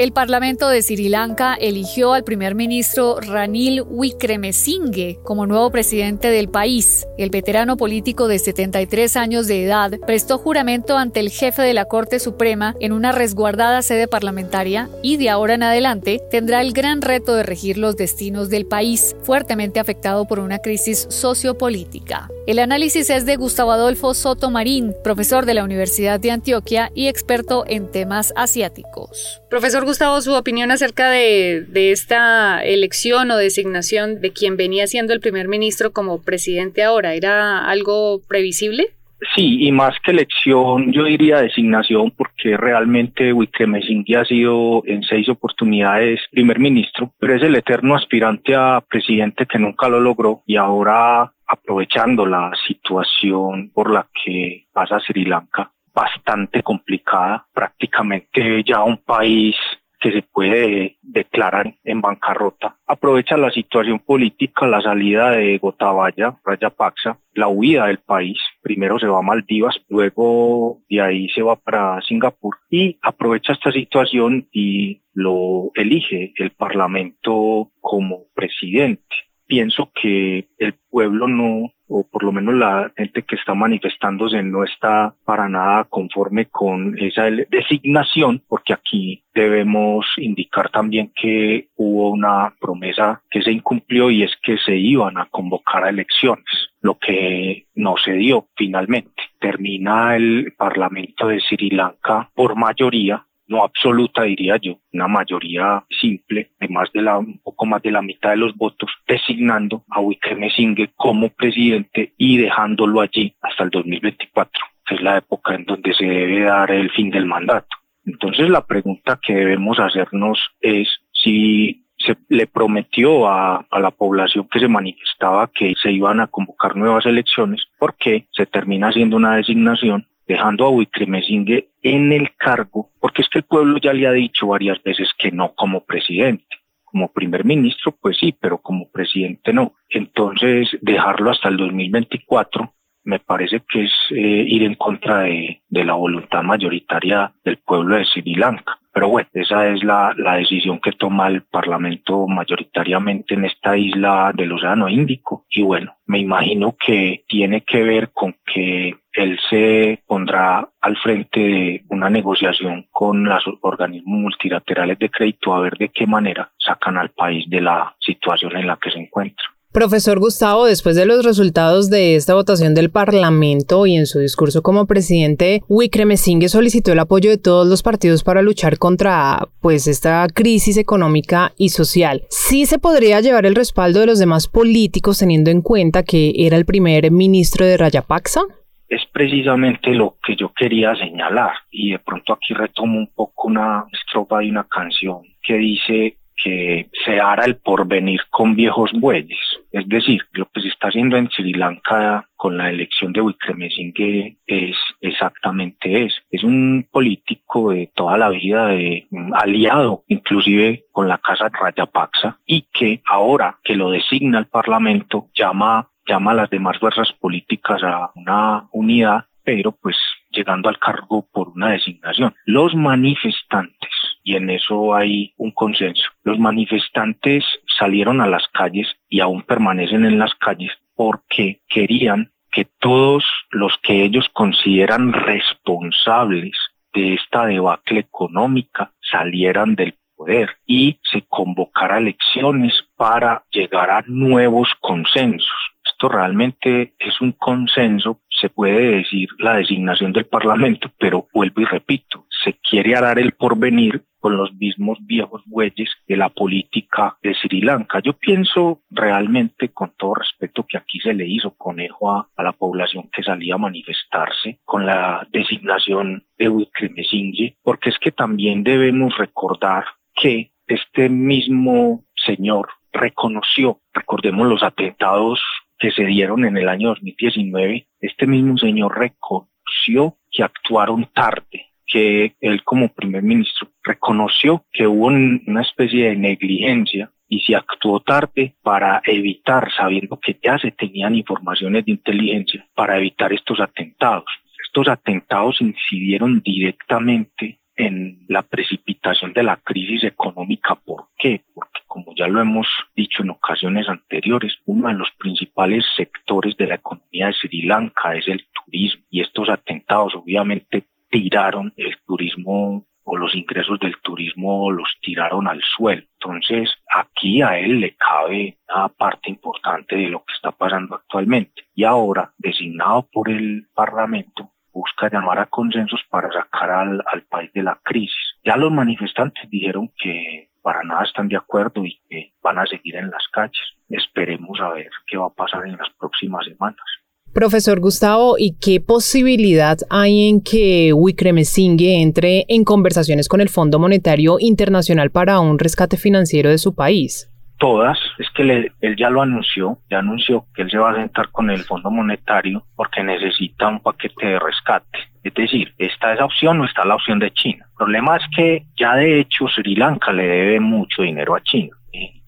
El 0.00 0.12
Parlamento 0.12 0.70
de 0.70 0.80
Sri 0.80 1.10
Lanka 1.10 1.58
eligió 1.60 2.14
al 2.14 2.24
primer 2.24 2.54
ministro 2.54 3.20
Ranil 3.20 3.82
Wickremesinghe 3.82 5.18
como 5.22 5.46
nuevo 5.46 5.70
presidente 5.70 6.30
del 6.30 6.48
país. 6.48 7.06
El 7.18 7.28
veterano 7.28 7.76
político 7.76 8.26
de 8.26 8.38
73 8.38 9.18
años 9.18 9.46
de 9.46 9.62
edad 9.62 9.92
prestó 10.06 10.38
juramento 10.38 10.96
ante 10.96 11.20
el 11.20 11.28
jefe 11.28 11.60
de 11.60 11.74
la 11.74 11.84
Corte 11.84 12.18
Suprema 12.18 12.74
en 12.80 12.92
una 12.92 13.12
resguardada 13.12 13.82
sede 13.82 14.08
parlamentaria 14.08 14.88
y 15.02 15.18
de 15.18 15.28
ahora 15.28 15.52
en 15.52 15.64
adelante 15.64 16.22
tendrá 16.30 16.62
el 16.62 16.72
gran 16.72 17.02
reto 17.02 17.34
de 17.34 17.42
regir 17.42 17.76
los 17.76 17.94
destinos 17.94 18.48
del 18.48 18.64
país, 18.64 19.14
fuertemente 19.22 19.80
afectado 19.80 20.26
por 20.26 20.38
una 20.38 20.60
crisis 20.60 21.08
sociopolítica. 21.10 22.30
El 22.50 22.58
análisis 22.58 23.10
es 23.10 23.26
de 23.26 23.36
Gustavo 23.36 23.70
Adolfo 23.70 24.12
Soto 24.12 24.50
Marín, 24.50 24.92
profesor 25.04 25.46
de 25.46 25.54
la 25.54 25.62
Universidad 25.62 26.18
de 26.18 26.32
Antioquia 26.32 26.90
y 26.96 27.06
experto 27.06 27.62
en 27.68 27.92
temas 27.92 28.34
asiáticos. 28.36 29.40
Profesor 29.48 29.84
Gustavo, 29.84 30.20
su 30.20 30.34
opinión 30.34 30.72
acerca 30.72 31.10
de, 31.10 31.64
esta 31.92 32.60
elección 32.64 33.30
o 33.30 33.36
designación 33.36 34.20
de 34.20 34.32
quien 34.32 34.56
venía 34.56 34.88
siendo 34.88 35.12
el 35.12 35.20
primer 35.20 35.46
ministro 35.46 35.92
como 35.92 36.22
presidente 36.22 36.82
ahora, 36.82 37.14
¿era 37.14 37.70
algo 37.70 38.20
previsible? 38.26 38.88
Sí, 39.36 39.68
y 39.68 39.70
más 39.70 39.94
que 40.02 40.10
elección, 40.10 40.92
yo 40.92 41.04
diría 41.04 41.42
designación, 41.42 42.10
porque 42.10 42.56
realmente 42.56 43.32
Wickremesinghe 43.32 44.16
ha 44.16 44.24
sido 44.24 44.82
en 44.86 45.04
seis 45.04 45.28
oportunidades 45.28 46.18
primer 46.32 46.58
ministro, 46.58 47.12
pero 47.20 47.36
es 47.36 47.42
el 47.42 47.54
eterno 47.54 47.94
aspirante 47.94 48.56
a 48.56 48.82
presidente 48.88 49.46
que 49.46 49.58
nunca 49.60 49.88
lo 49.88 50.00
logró 50.00 50.42
y 50.46 50.56
ahora 50.56 51.32
aprovechando 51.50 52.24
la 52.26 52.52
situación 52.66 53.70
por 53.70 53.90
la 53.90 54.06
que 54.24 54.66
pasa 54.72 55.00
Sri 55.00 55.24
Lanka, 55.24 55.72
bastante 55.92 56.62
complicada, 56.62 57.46
prácticamente 57.52 58.62
ya 58.62 58.84
un 58.84 58.98
país 58.98 59.56
que 59.98 60.12
se 60.12 60.22
puede 60.22 60.96
declarar 61.02 61.74
en 61.84 62.00
bancarrota. 62.00 62.76
Aprovecha 62.86 63.36
la 63.36 63.50
situación 63.50 63.98
política, 63.98 64.66
la 64.66 64.80
salida 64.80 65.32
de 65.32 65.58
Gotabaya, 65.58 66.38
Rayapaksa, 66.42 67.18
la 67.34 67.48
huida 67.48 67.86
del 67.86 67.98
país. 67.98 68.38
Primero 68.62 68.98
se 68.98 69.08
va 69.08 69.18
a 69.18 69.22
Maldivas, 69.22 69.76
luego 69.88 70.78
de 70.88 71.02
ahí 71.02 71.28
se 71.30 71.42
va 71.42 71.56
para 71.56 72.00
Singapur 72.00 72.56
y 72.70 72.96
aprovecha 73.02 73.52
esta 73.52 73.72
situación 73.72 74.48
y 74.52 75.02
lo 75.12 75.70
elige 75.74 76.32
el 76.36 76.50
Parlamento 76.52 77.70
como 77.80 78.24
presidente. 78.34 79.29
Pienso 79.50 79.90
que 80.00 80.46
el 80.58 80.74
pueblo 80.88 81.26
no 81.26 81.72
o 81.88 82.04
por 82.04 82.22
lo 82.22 82.30
menos 82.30 82.54
la 82.54 82.92
gente 82.96 83.22
que 83.22 83.34
está 83.34 83.52
manifestándose 83.52 84.44
no 84.44 84.62
está 84.62 85.12
para 85.24 85.48
nada 85.48 85.84
conforme 85.90 86.46
con 86.46 86.96
esa 86.96 87.24
designación, 87.24 88.44
porque 88.48 88.72
aquí 88.72 89.24
debemos 89.34 90.06
indicar 90.18 90.70
también 90.70 91.10
que 91.20 91.68
hubo 91.74 92.10
una 92.10 92.54
promesa 92.60 93.22
que 93.28 93.42
se 93.42 93.50
incumplió 93.50 94.08
y 94.08 94.22
es 94.22 94.30
que 94.40 94.56
se 94.58 94.76
iban 94.76 95.18
a 95.18 95.26
convocar 95.26 95.82
a 95.82 95.90
elecciones, 95.90 96.70
lo 96.80 96.96
que 96.96 97.66
no 97.74 97.96
se 97.96 98.12
dio 98.12 98.46
finalmente. 98.56 99.24
Termina 99.40 100.14
el 100.14 100.54
Parlamento 100.56 101.26
de 101.26 101.40
Sri 101.40 101.70
Lanka 101.70 102.30
por 102.36 102.54
mayoría 102.54 103.26
no 103.50 103.64
absoluta 103.64 104.22
diría 104.22 104.56
yo, 104.62 104.78
una 104.92 105.08
mayoría 105.08 105.84
simple 106.00 106.52
de 106.60 106.68
más 106.68 106.90
de 106.92 107.02
la, 107.02 107.18
un 107.18 107.38
poco 107.38 107.66
más 107.66 107.82
de 107.82 107.90
la 107.90 108.00
mitad 108.00 108.30
de 108.30 108.36
los 108.36 108.56
votos, 108.56 108.88
designando 109.06 109.84
a 109.90 110.00
Wickremesinghe 110.00 110.92
como 110.96 111.28
presidente 111.30 112.14
y 112.16 112.38
dejándolo 112.38 113.00
allí 113.00 113.34
hasta 113.42 113.64
el 113.64 113.70
2024, 113.70 114.52
que 114.86 114.94
es 114.94 115.02
la 115.02 115.18
época 115.18 115.56
en 115.56 115.64
donde 115.64 115.92
se 115.94 116.06
debe 116.06 116.44
dar 116.44 116.70
el 116.70 116.90
fin 116.92 117.10
del 117.10 117.26
mandato. 117.26 117.76
Entonces 118.06 118.48
la 118.48 118.64
pregunta 118.64 119.18
que 119.20 119.34
debemos 119.34 119.80
hacernos 119.80 120.38
es 120.60 120.88
si 121.12 121.84
se 121.98 122.16
le 122.28 122.46
prometió 122.46 123.28
a, 123.28 123.66
la 123.72 123.90
población 123.90 124.48
que 124.50 124.60
se 124.60 124.68
manifestaba 124.68 125.50
que 125.52 125.74
se 125.82 125.90
iban 125.90 126.20
a 126.20 126.28
convocar 126.28 126.76
nuevas 126.76 127.04
elecciones, 127.04 127.66
porque 127.78 128.26
se 128.30 128.46
termina 128.46 128.88
haciendo 128.88 129.16
una 129.16 129.36
designación 129.36 130.06
dejando 130.30 130.64
a 130.64 130.70
Wickremesinghe 130.70 131.70
en 131.82 132.12
el 132.12 132.36
cargo, 132.36 132.90
porque 133.00 133.22
es 133.22 133.28
que 133.28 133.40
el 133.40 133.44
pueblo 133.44 133.78
ya 133.78 133.92
le 133.92 134.06
ha 134.06 134.12
dicho 134.12 134.46
varias 134.46 134.80
veces 134.84 135.08
que 135.18 135.32
no 135.32 135.54
como 135.56 135.84
presidente. 135.84 136.46
Como 136.84 137.12
primer 137.12 137.44
ministro, 137.44 137.96
pues 138.00 138.16
sí, 138.18 138.36
pero 138.40 138.58
como 138.58 138.88
presidente 138.90 139.52
no. 139.52 139.74
Entonces, 139.88 140.68
dejarlo 140.82 141.32
hasta 141.32 141.48
el 141.48 141.56
2024 141.56 142.72
me 143.04 143.18
parece 143.18 143.62
que 143.68 143.84
es 143.84 143.92
eh, 144.10 144.44
ir 144.46 144.62
en 144.62 144.74
contra 144.74 145.20
de, 145.22 145.60
la 145.68 145.94
voluntad 145.94 146.42
mayoritaria 146.42 147.32
del 147.44 147.58
pueblo 147.58 147.96
de 147.96 148.04
Sri 148.04 148.34
Lanka. 148.34 148.78
Pero 148.92 149.08
bueno, 149.08 149.28
esa 149.32 149.68
es 149.68 149.84
la, 149.84 150.12
la, 150.16 150.34
decisión 150.34 150.80
que 150.80 150.92
toma 150.92 151.28
el 151.28 151.42
Parlamento 151.42 152.26
mayoritariamente 152.26 153.34
en 153.34 153.44
esta 153.44 153.76
isla 153.76 154.32
del 154.34 154.52
Océano 154.52 154.88
Índico. 154.88 155.46
Y 155.48 155.62
bueno, 155.62 155.94
me 156.06 156.18
imagino 156.18 156.76
que 156.76 157.24
tiene 157.28 157.60
que 157.60 157.84
ver 157.84 158.10
con 158.10 158.34
que 158.44 158.96
él 159.12 159.38
se 159.48 160.02
pondrá 160.06 160.68
al 160.80 160.96
frente 160.96 161.40
de 161.40 161.84
una 161.88 162.10
negociación 162.10 162.86
con 162.90 163.24
los 163.24 163.44
organismos 163.60 164.20
multilaterales 164.20 164.98
de 164.98 165.10
crédito 165.10 165.54
a 165.54 165.60
ver 165.60 165.76
de 165.78 165.88
qué 165.88 166.06
manera 166.06 166.50
sacan 166.58 166.96
al 166.96 167.10
país 167.10 167.48
de 167.48 167.60
la 167.60 167.94
situación 168.00 168.56
en 168.56 168.66
la 168.66 168.76
que 168.76 168.90
se 168.90 168.98
encuentra. 168.98 169.44
Profesor 169.72 170.18
Gustavo, 170.18 170.66
después 170.66 170.96
de 170.96 171.06
los 171.06 171.24
resultados 171.24 171.90
de 171.90 172.16
esta 172.16 172.34
votación 172.34 172.74
del 172.74 172.90
Parlamento 172.90 173.86
y 173.86 173.94
en 173.94 174.06
su 174.06 174.18
discurso 174.18 174.62
como 174.62 174.86
presidente, 174.86 175.62
Wickremesinghe 175.68 176.48
solicitó 176.48 176.90
el 176.90 176.98
apoyo 176.98 177.30
de 177.30 177.38
todos 177.38 177.68
los 177.68 177.84
partidos 177.84 178.24
para 178.24 178.42
luchar 178.42 178.78
contra 178.78 179.46
pues 179.60 179.86
esta 179.86 180.26
crisis 180.34 180.76
económica 180.76 181.52
y 181.56 181.68
social. 181.68 182.24
¿Sí 182.30 182.66
se 182.66 182.80
podría 182.80 183.20
llevar 183.20 183.46
el 183.46 183.54
respaldo 183.54 184.00
de 184.00 184.06
los 184.06 184.18
demás 184.18 184.48
políticos 184.48 185.20
teniendo 185.20 185.52
en 185.52 185.62
cuenta 185.62 186.02
que 186.02 186.32
era 186.34 186.56
el 186.56 186.64
primer 186.64 187.08
ministro 187.12 187.64
de 187.64 187.76
Rayapaksa? 187.76 188.40
es 188.88 189.06
precisamente 189.12 189.94
lo 189.94 190.16
que 190.20 190.34
yo 190.34 190.52
quería 190.52 190.96
señalar 190.96 191.52
y 191.70 191.92
de 191.92 192.00
pronto 192.00 192.32
aquí 192.32 192.54
retomo 192.54 192.98
un 192.98 193.06
poco 193.14 193.46
una 193.46 193.84
estrofa 193.92 194.38
de 194.38 194.50
una 194.50 194.64
canción 194.64 195.20
que 195.40 195.54
dice 195.54 196.16
que 196.42 196.88
se 197.04 197.20
hará 197.20 197.44
el 197.44 197.56
porvenir 197.56 198.20
con 198.30 198.54
viejos 198.54 198.90
bueyes. 198.92 199.38
Es 199.72 199.88
decir, 199.88 200.22
lo 200.32 200.46
que 200.46 200.60
se 200.60 200.68
está 200.68 200.88
haciendo 200.88 201.16
en 201.16 201.30
Sri 201.30 201.52
Lanka 201.52 202.28
con 202.36 202.56
la 202.56 202.70
elección 202.70 203.12
de 203.12 203.20
Wickremesinghe 203.20 204.38
es 204.46 204.76
exactamente 205.00 206.04
eso. 206.04 206.20
Es 206.30 206.42
un 206.42 206.86
político 206.90 207.70
de 207.70 207.90
toda 207.94 208.18
la 208.18 208.28
vida, 208.30 208.68
de, 208.68 209.06
aliado 209.34 210.04
inclusive 210.08 210.84
con 210.92 211.08
la 211.08 211.18
casa 211.18 211.48
Rayapaksa 211.48 212.38
y 212.46 212.66
que 212.72 213.02
ahora 213.06 213.58
que 213.62 213.76
lo 213.76 213.90
designa 213.90 214.38
el 214.38 214.46
Parlamento 214.46 215.28
llama 215.34 215.88
llama 216.06 216.32
a 216.32 216.34
las 216.34 216.50
demás 216.50 216.78
fuerzas 216.78 217.12
políticas 217.20 217.82
a 217.84 218.10
una 218.16 218.68
unidad, 218.72 219.26
pero 219.44 219.72
pues 219.72 219.96
llegando 220.30 220.68
al 220.68 220.78
cargo 220.78 221.26
por 221.32 221.50
una 221.50 221.70
designación. 221.70 222.34
Los 222.46 222.74
manifestantes 222.74 223.90
y 224.30 224.36
en 224.36 224.48
eso 224.48 224.94
hay 224.94 225.34
un 225.38 225.50
consenso. 225.50 226.04
Los 226.22 226.38
manifestantes 226.38 227.44
salieron 227.78 228.20
a 228.20 228.28
las 228.28 228.46
calles 228.52 228.86
y 229.08 229.18
aún 229.18 229.42
permanecen 229.42 230.04
en 230.04 230.20
las 230.20 230.32
calles 230.36 230.70
porque 230.94 231.62
querían 231.68 232.30
que 232.52 232.64
todos 232.78 233.24
los 233.50 233.76
que 233.82 234.04
ellos 234.04 234.28
consideran 234.32 235.12
responsables 235.12 236.52
de 236.92 237.14
esta 237.14 237.46
debacle 237.46 238.00
económica 238.00 238.92
salieran 239.00 239.74
del 239.74 239.94
poder 240.14 240.50
y 240.64 241.00
se 241.10 241.22
convocara 241.22 241.98
elecciones 241.98 242.74
para 242.96 243.42
llegar 243.50 243.90
a 243.90 244.04
nuevos 244.06 244.68
consensos. 244.80 245.58
Esto 245.84 246.08
realmente 246.08 246.94
es 247.00 247.20
un 247.20 247.32
consenso, 247.32 248.20
se 248.28 248.48
puede 248.48 248.98
decir 248.98 249.28
la 249.38 249.56
designación 249.56 250.12
del 250.12 250.26
Parlamento, 250.26 250.88
pero 250.98 251.26
vuelvo 251.34 251.62
y 251.62 251.64
repito, 251.64 252.26
se 252.42 252.54
quiere 252.54 252.96
arar 252.96 253.18
el 253.18 253.32
porvenir 253.32 254.04
con 254.20 254.36
los 254.36 254.54
mismos 254.54 254.98
viejos 255.00 255.42
bueyes 255.46 255.90
de 256.06 256.16
la 256.16 256.28
política 256.28 257.16
de 257.22 257.34
Sri 257.34 257.62
Lanka. 257.62 258.00
Yo 258.00 258.12
pienso 258.12 258.82
realmente, 258.90 259.70
con 259.70 259.92
todo 259.96 260.14
respeto, 260.14 260.66
que 260.68 260.76
aquí 260.76 261.00
se 261.00 261.14
le 261.14 261.26
hizo 261.26 261.52
conejo 261.56 262.12
a, 262.12 262.28
la 262.36 262.52
población 262.52 263.08
que 263.12 263.22
salía 263.22 263.54
a 263.54 263.58
manifestarse 263.58 264.60
con 264.64 264.86
la 264.86 265.26
designación 265.32 266.24
de 266.38 266.48
Wickremesinghe, 266.48 267.56
porque 267.62 267.90
es 267.90 267.98
que 267.98 268.12
también 268.12 268.62
debemos 268.62 269.16
recordar 269.16 269.84
que 270.14 270.52
este 270.66 271.08
mismo 271.08 272.04
señor 272.14 272.68
reconoció, 272.92 273.80
recordemos 273.92 274.46
los 274.46 274.62
atentados 274.62 275.40
que 275.78 275.90
se 275.90 276.04
dieron 276.04 276.44
en 276.44 276.56
el 276.56 276.68
año 276.68 276.90
2019, 276.90 277.86
este 278.00 278.26
mismo 278.26 278.58
señor 278.58 278.98
reconoció 278.98 280.18
que 280.30 280.42
actuaron 280.42 281.06
tarde, 281.14 281.69
que 281.90 282.36
él 282.40 282.62
como 282.62 282.88
primer 282.88 283.22
ministro 283.22 283.68
reconoció 283.82 284.64
que 284.72 284.86
hubo 284.86 285.06
una 285.06 285.62
especie 285.62 286.10
de 286.10 286.16
negligencia 286.16 287.10
y 287.28 287.40
se 287.40 287.54
actuó 287.54 288.00
tarde 288.00 288.54
para 288.62 289.02
evitar, 289.04 289.70
sabiendo 289.76 290.18
que 290.18 290.38
ya 290.42 290.58
se 290.58 290.70
tenían 290.72 291.14
informaciones 291.14 291.84
de 291.84 291.92
inteligencia, 291.92 292.66
para 292.74 292.98
evitar 292.98 293.32
estos 293.32 293.60
atentados. 293.60 294.26
Estos 294.64 294.88
atentados 294.88 295.60
incidieron 295.60 296.40
directamente 296.40 297.60
en 297.76 298.24
la 298.28 298.42
precipitación 298.42 299.32
de 299.32 299.42
la 299.42 299.56
crisis 299.56 300.04
económica. 300.04 300.74
¿Por 300.74 301.06
qué? 301.16 301.42
Porque 301.54 301.80
como 301.86 302.14
ya 302.14 302.28
lo 302.28 302.40
hemos 302.40 302.66
dicho 302.94 303.22
en 303.22 303.30
ocasiones 303.30 303.88
anteriores, 303.88 304.58
uno 304.66 304.88
de 304.88 304.94
los 304.94 305.10
principales 305.18 305.84
sectores 305.96 306.56
de 306.56 306.66
la 306.66 306.74
economía 306.76 307.28
de 307.28 307.32
Sri 307.32 307.62
Lanka 307.62 308.14
es 308.14 308.28
el 308.28 308.44
turismo 308.52 309.02
y 309.10 309.22
estos 309.22 309.48
atentados 309.48 310.14
obviamente 310.14 310.84
tiraron 311.10 311.72
el 311.76 311.96
turismo 312.06 312.86
o 313.04 313.16
los 313.16 313.34
ingresos 313.34 313.78
del 313.80 313.96
turismo 314.02 314.70
los 314.70 314.88
tiraron 315.00 315.48
al 315.48 315.60
suelo. 315.62 316.02
Entonces, 316.20 316.70
aquí 316.88 317.42
a 317.42 317.58
él 317.58 317.80
le 317.80 317.96
cabe 317.96 318.58
una 318.68 318.88
parte 318.88 319.30
importante 319.30 319.96
de 319.96 320.08
lo 320.08 320.20
que 320.24 320.32
está 320.34 320.52
pasando 320.52 320.94
actualmente. 320.94 321.64
Y 321.74 321.84
ahora, 321.84 322.32
designado 322.38 323.08
por 323.12 323.28
el 323.28 323.66
Parlamento, 323.74 324.52
busca 324.72 325.10
llamar 325.10 325.40
a 325.40 325.46
consensos 325.46 326.00
para 326.08 326.30
sacar 326.30 326.70
al, 326.70 327.02
al 327.06 327.22
país 327.22 327.52
de 327.52 327.62
la 327.62 327.80
crisis. 327.82 328.36
Ya 328.44 328.56
los 328.56 328.70
manifestantes 328.70 329.50
dijeron 329.50 329.90
que 329.98 330.50
para 330.62 330.82
nada 330.84 331.04
están 331.04 331.28
de 331.28 331.36
acuerdo 331.36 331.84
y 331.84 332.00
que 332.08 332.32
van 332.42 332.58
a 332.58 332.66
seguir 332.66 332.96
en 332.96 333.10
las 333.10 333.26
calles. 333.28 333.74
Esperemos 333.88 334.60
a 334.60 334.70
ver 334.70 334.90
qué 335.06 335.16
va 335.16 335.26
a 335.26 335.34
pasar 335.34 335.66
en 335.66 335.76
las 335.76 335.90
próximas 335.98 336.44
semanas. 336.44 336.84
Profesor 337.32 337.78
Gustavo, 337.78 338.34
¿y 338.38 338.56
qué 338.60 338.80
posibilidad 338.80 339.78
hay 339.88 340.28
en 340.28 340.42
que 340.42 340.92
Wickremesinghe 340.92 342.02
entre 342.02 342.44
en 342.48 342.64
conversaciones 342.64 343.28
con 343.28 343.40
el 343.40 343.48
Fondo 343.48 343.78
Monetario 343.78 344.38
Internacional 344.40 345.10
para 345.10 345.38
un 345.38 345.56
rescate 345.60 345.96
financiero 345.96 346.50
de 346.50 346.58
su 346.58 346.74
país? 346.74 347.30
Todas, 347.56 347.98
es 348.18 348.26
que 348.34 348.72
él 348.80 348.96
ya 348.96 349.10
lo 349.10 349.22
anunció, 349.22 349.78
ya 349.88 350.00
anunció 350.00 350.46
que 350.54 350.62
él 350.62 350.70
se 350.72 350.78
va 350.78 350.90
a 350.90 350.96
sentar 350.96 351.28
con 351.30 351.50
el 351.50 351.60
Fondo 351.60 351.88
Monetario 351.88 352.64
porque 352.74 353.04
necesita 353.04 353.68
un 353.68 353.78
paquete 353.78 354.26
de 354.26 354.38
rescate. 354.40 354.98
Es 355.22 355.34
decir, 355.34 355.72
está 355.78 356.12
esa 356.12 356.24
opción 356.24 356.60
o 356.60 356.64
está 356.64 356.84
la 356.84 356.96
opción 356.96 357.20
de 357.20 357.30
China. 357.30 357.64
El 357.70 357.76
problema 357.76 358.16
es 358.16 358.22
que 358.34 358.64
ya 358.76 358.96
de 358.96 359.20
hecho 359.20 359.46
Sri 359.46 359.76
Lanka 359.76 360.12
le 360.12 360.26
debe 360.26 360.58
mucho 360.58 361.02
dinero 361.02 361.36
a 361.36 361.42
China. 361.42 361.76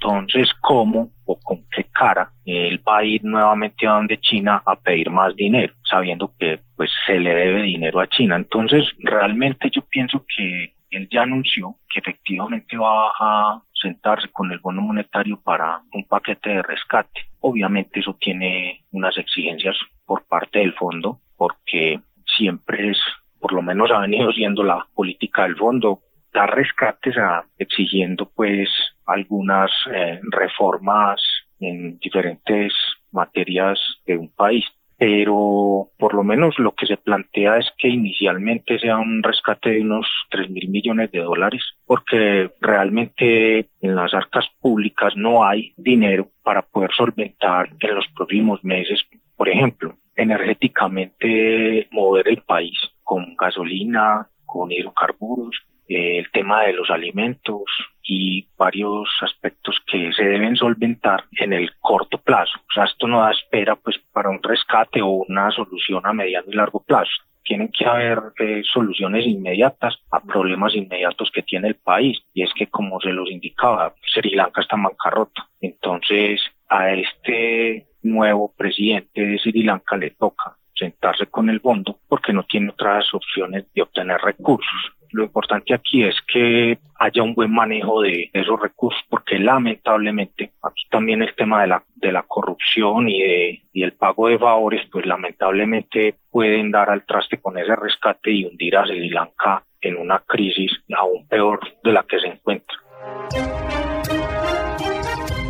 Entonces, 0.02 0.50
¿cómo 0.60 1.10
o 1.26 1.38
con 1.38 1.64
qué 1.70 1.84
cara 1.84 2.32
él 2.44 2.82
va 2.86 2.98
a 2.98 3.04
ir 3.04 3.22
nuevamente 3.22 3.86
a 3.86 3.92
donde 3.92 4.18
China 4.18 4.60
a 4.66 4.74
pedir 4.74 5.10
más 5.10 5.34
dinero, 5.36 5.74
sabiendo 5.88 6.32
que 6.38 6.58
pues 6.76 6.90
se 7.06 7.20
le 7.20 7.32
debe 7.32 7.62
dinero 7.62 8.00
a 8.00 8.08
China? 8.08 8.34
Entonces, 8.34 8.84
realmente 8.98 9.70
yo 9.70 9.82
pienso 9.82 10.24
que 10.34 10.74
él 10.90 11.08
ya 11.08 11.22
anunció 11.22 11.76
que 11.88 12.00
efectivamente 12.00 12.76
va 12.76 13.12
a 13.18 13.62
sentarse 13.72 14.28
con 14.32 14.50
el 14.50 14.58
bono 14.58 14.82
monetario 14.82 15.40
para 15.40 15.80
un 15.92 16.04
paquete 16.04 16.50
de 16.50 16.62
rescate. 16.62 17.20
Obviamente 17.38 18.00
eso 18.00 18.16
tiene 18.20 18.84
unas 18.90 19.16
exigencias 19.16 19.76
por 20.04 20.24
parte 20.26 20.58
del 20.58 20.74
fondo, 20.74 21.20
porque 21.36 22.00
siempre 22.36 22.90
es, 22.90 22.98
por 23.40 23.52
lo 23.52 23.62
menos 23.62 23.90
ha 23.92 24.00
venido 24.00 24.32
siendo 24.32 24.64
la 24.64 24.84
política 24.94 25.44
del 25.44 25.56
fondo, 25.56 26.00
dar 26.32 26.54
rescates 26.54 27.16
a, 27.16 27.44
exigiendo 27.58 28.30
pues 28.34 28.68
algunas 29.06 29.70
eh, 29.92 30.20
reformas 30.30 31.20
en 31.60 31.98
diferentes 31.98 32.72
materias 33.12 33.78
de 34.06 34.16
un 34.16 34.28
país. 34.28 34.64
pero 34.98 35.88
por 35.98 36.14
lo 36.14 36.22
menos 36.22 36.56
lo 36.60 36.76
que 36.76 36.86
se 36.86 36.96
plantea 36.96 37.56
es 37.58 37.68
que 37.76 37.88
inicialmente 37.88 38.78
sea 38.78 38.98
un 38.98 39.20
rescate 39.20 39.70
de 39.70 39.80
unos 39.80 40.06
3 40.30 40.48
mil 40.50 40.68
millones 40.68 41.10
de 41.10 41.18
dólares, 41.18 41.62
porque 41.86 42.52
realmente 42.60 43.66
en 43.80 43.96
las 43.96 44.14
arcas 44.14 44.46
públicas 44.60 45.14
no 45.16 45.44
hay 45.44 45.72
dinero 45.76 46.28
para 46.44 46.62
poder 46.62 46.92
solventar 46.96 47.70
en 47.80 47.94
los 47.96 48.06
próximos 48.14 48.62
meses, 48.62 49.00
por 49.36 49.48
ejemplo, 49.48 49.96
energéticamente 50.14 51.88
mover 51.90 52.28
el 52.28 52.42
país 52.42 52.78
con 53.02 53.34
gasolina, 53.34 54.28
con 54.46 54.70
hidrocarburos, 54.70 55.56
eh, 55.94 56.18
el 56.18 56.30
tema 56.30 56.62
de 56.62 56.72
los 56.72 56.90
alimentos 56.90 57.62
y 58.02 58.46
varios 58.56 59.08
aspectos 59.20 59.76
que 59.86 60.12
se 60.12 60.24
deben 60.24 60.56
solventar 60.56 61.24
en 61.38 61.52
el 61.52 61.70
corto 61.80 62.18
plazo. 62.18 62.52
O 62.58 62.72
sea, 62.72 62.84
esto 62.84 63.06
no 63.06 63.20
da 63.20 63.30
espera 63.30 63.76
pues 63.76 63.98
para 64.12 64.30
un 64.30 64.42
rescate 64.42 65.02
o 65.02 65.24
una 65.28 65.50
solución 65.50 66.00
a 66.04 66.12
mediano 66.12 66.46
y 66.50 66.54
largo 66.54 66.82
plazo. 66.82 67.12
Tienen 67.44 67.68
que 67.68 67.84
haber 67.84 68.20
eh, 68.38 68.62
soluciones 68.64 69.26
inmediatas 69.26 69.98
a 70.10 70.20
problemas 70.20 70.74
inmediatos 70.74 71.30
que 71.30 71.42
tiene 71.42 71.68
el 71.68 71.74
país. 71.74 72.18
Y 72.32 72.42
es 72.42 72.52
que, 72.54 72.68
como 72.68 73.00
se 73.00 73.12
los 73.12 73.30
indicaba, 73.30 73.94
Sri 74.06 74.30
Lanka 74.30 74.62
está 74.62 74.76
en 74.76 74.84
bancarrota. 74.84 75.48
Entonces, 75.60 76.40
a 76.68 76.92
este 76.92 77.86
nuevo 78.02 78.52
presidente 78.56 79.26
de 79.26 79.38
Sri 79.38 79.64
Lanka 79.64 79.96
le 79.96 80.10
toca 80.10 80.56
sentarse 80.74 81.26
con 81.26 81.50
el 81.50 81.58
bondo 81.58 81.98
porque 82.08 82.32
no 82.32 82.44
tiene 82.44 82.70
otras 82.70 83.12
opciones 83.12 83.66
de 83.74 83.82
obtener 83.82 84.20
recursos. 84.20 84.92
Lo 85.12 85.24
importante 85.24 85.74
aquí 85.74 86.04
es 86.04 86.16
que 86.26 86.78
haya 86.98 87.22
un 87.22 87.34
buen 87.34 87.52
manejo 87.52 88.02
de 88.02 88.30
esos 88.32 88.60
recursos, 88.60 89.00
porque 89.08 89.38
lamentablemente 89.38 90.52
aquí 90.62 90.84
también 90.90 91.22
el 91.22 91.34
tema 91.34 91.60
de 91.62 91.68
la, 91.68 91.84
de 91.96 92.12
la 92.12 92.22
corrupción 92.22 93.08
y, 93.08 93.20
de, 93.20 93.62
y 93.72 93.82
el 93.82 93.92
pago 93.92 94.28
de 94.28 94.38
favores, 94.38 94.86
pues 94.90 95.04
lamentablemente 95.04 96.14
pueden 96.30 96.70
dar 96.70 96.90
al 96.90 97.04
traste 97.04 97.38
con 97.38 97.58
ese 97.58 97.76
rescate 97.76 98.30
y 98.30 98.44
hundir 98.44 98.76
a 98.76 98.86
Sri 98.86 99.10
Lanka 99.10 99.64
en 99.80 99.96
una 99.96 100.20
crisis 100.20 100.72
aún 100.96 101.26
peor 101.28 101.60
de 101.82 101.92
la 101.92 102.04
que 102.04 102.20
se 102.20 102.28
encuentra. 102.28 102.78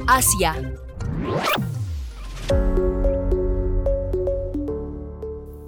Asia. 0.09 0.55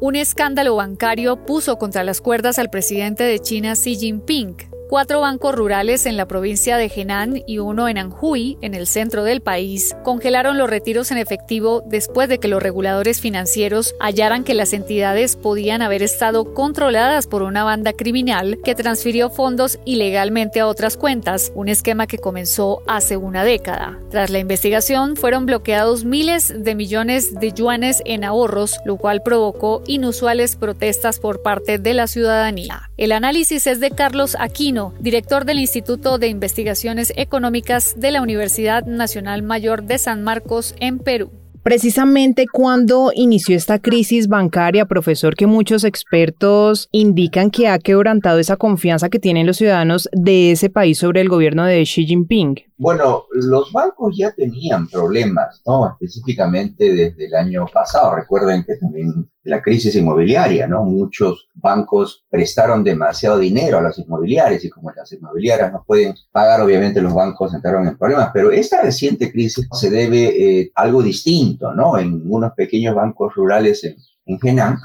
Un 0.05 0.17
escándalo 0.17 0.77
bancario 0.77 1.47
puso 1.47 1.79
contra 1.79 2.05
las 2.05 2.21
cuerdas 2.21 2.59
al 2.59 2.69
presidente 2.69 3.25
de 3.25 3.39
China 3.39 3.73
Xi 3.73 3.97
Jinping 3.97 4.55
Cuatro 4.95 5.23
bancos 5.23 5.57
rurales 5.57 6.07
en 6.07 6.17
la 6.17 6.29
provincia 6.29 6.77
de 6.77 6.87
Henan 6.87 7.43
y 7.49 7.59
uno 7.59 7.89
en 7.89 7.99
Anhui, 7.99 8.59
en 8.61 8.75
el 8.75 8.87
centro 8.87 9.25
del 9.25 9.41
país, 9.41 9.97
congelaron 10.05 10.57
los 10.57 10.71
retiros 10.71 11.11
en 11.11 11.19
efectivo 11.19 11.83
después 11.85 12.29
de 12.29 12.39
que 12.39 12.47
los 12.47 12.63
reguladores 12.63 13.21
financieros 13.21 13.97
hallaran 13.99 14.45
que 14.45 14.55
las 14.55 14.73
entidades 14.73 15.35
podían 15.35 15.83
haber 15.83 16.05
estado 16.05 16.55
controladas 16.55 17.27
por 17.27 17.43
una 17.43 17.65
banda 17.65 17.93
criminal 17.93 18.61
que 18.65 18.77
transfirió 18.77 19.31
fondos 19.31 19.81
ilegalmente 19.85 20.61
a 20.61 20.69
otras 20.69 20.97
cuentas, 20.97 21.51
un 21.57 21.69
esquema 21.69 22.07
que 22.07 22.19
comenzó 22.19 22.81
hace 22.87 23.17
una 23.17 23.43
década. 23.43 23.99
Tras 24.13 24.31
la 24.31 24.39
investigación, 24.39 25.17
fueron 25.17 25.45
bloqueados 25.45 26.05
miles 26.05 26.55
de 26.57 26.77
millones 26.77 27.35
de 27.35 27.51
yuanes 27.53 28.01
en 28.07 28.23
ahorros, 28.23 28.79
lo 28.85 28.97
cual 28.97 29.25
provocó 29.25 29.83
inusuales 29.89 30.55
protestas 30.55 31.19
por 31.19 31.43
parte 31.43 31.79
de 31.79 31.95
la 31.95 32.07
ciudadanía. 32.07 32.91
El 32.97 33.11
análisis 33.11 33.67
es 33.67 33.81
de 33.81 33.91
Carlos 33.91 34.37
Aquino, 34.39 34.84
director 35.01 35.45
del 35.45 35.59
Instituto 35.59 36.19
de 36.19 36.29
Investigaciones 36.29 37.13
Económicas 37.17 37.95
de 37.99 38.11
la 38.11 38.23
Universidad 38.23 38.85
Nacional 38.85 39.43
Mayor 39.43 39.85
de 39.85 39.99
San 39.99 40.23
Marcos 40.23 40.75
en 40.81 40.99
Perú. 40.99 41.31
Precisamente 41.65 42.45
cuando 42.47 43.11
inició 43.15 43.57
esta 43.57 43.79
crisis 43.79 44.29
bancaria, 44.29 44.85
profesor, 44.85 45.35
que 45.35 45.47
muchos 45.47 45.85
expertos 45.85 46.89
indican 46.93 47.51
que 47.51 47.69
ha 47.69 47.79
quebrantado 47.79 48.39
esa 48.39 48.59
confianza 48.59 49.09
que 49.09 49.19
tienen 49.19 49.47
los 49.47 49.57
ciudadanos 49.57 50.11
de 50.13 50.51
ese 50.51 50.69
país 50.69 50.99
sobre 50.99 51.23
el 51.23 51.31
gobierno 51.31 51.65
de 51.65 51.83
Xi 51.85 52.05
Jinping. 52.05 52.57
Bueno, 52.77 53.25
los 53.33 53.73
bancos 53.73 54.15
ya 54.15 54.31
tenían 54.33 54.89
problemas, 54.89 55.63
¿no? 55.65 55.97
Específicamente 55.99 56.93
desde 56.93 57.29
el 57.29 57.35
año 57.35 57.65
pasado. 57.73 58.15
Recuerden 58.15 58.63
que 58.65 58.77
también 58.77 59.31
la 59.45 59.63
crisis 59.63 59.95
inmobiliaria, 59.95 60.67
¿no? 60.67 60.85
Muchos 60.85 61.49
bancos 61.55 62.25
prestaron 62.31 62.83
demasiado 62.83 63.39
dinero 63.39 63.79
a 63.79 63.83
las 63.83 63.99
inmobiliarias 63.99 64.65
y 64.65 64.71
como 64.71 64.91
las 64.91 65.13
inmobiliarias 65.13 65.73
no 65.73 65.85
pueden 65.87 66.15
pagar, 66.33 66.61
obviamente 66.63 67.01
los 67.01 67.15
bancos 67.15 67.55
entraron 67.55 67.87
en 67.87 67.97
problemas. 67.97 68.31
Pero 68.33 68.51
esta 68.51 68.83
reciente 68.83 69.31
crisis 69.31 69.69
se 69.73 69.91
debe 69.91 70.61
eh, 70.61 70.73
a 70.75 70.83
algo 70.83 71.03
distinto, 71.03 71.73
¿no? 71.75 71.99
En 71.99 72.23
unos 72.27 72.53
pequeños 72.55 72.95
bancos 72.95 73.35
rurales 73.35 73.85
en, 73.85 73.97
en 74.27 74.39
Henan, 74.43 74.79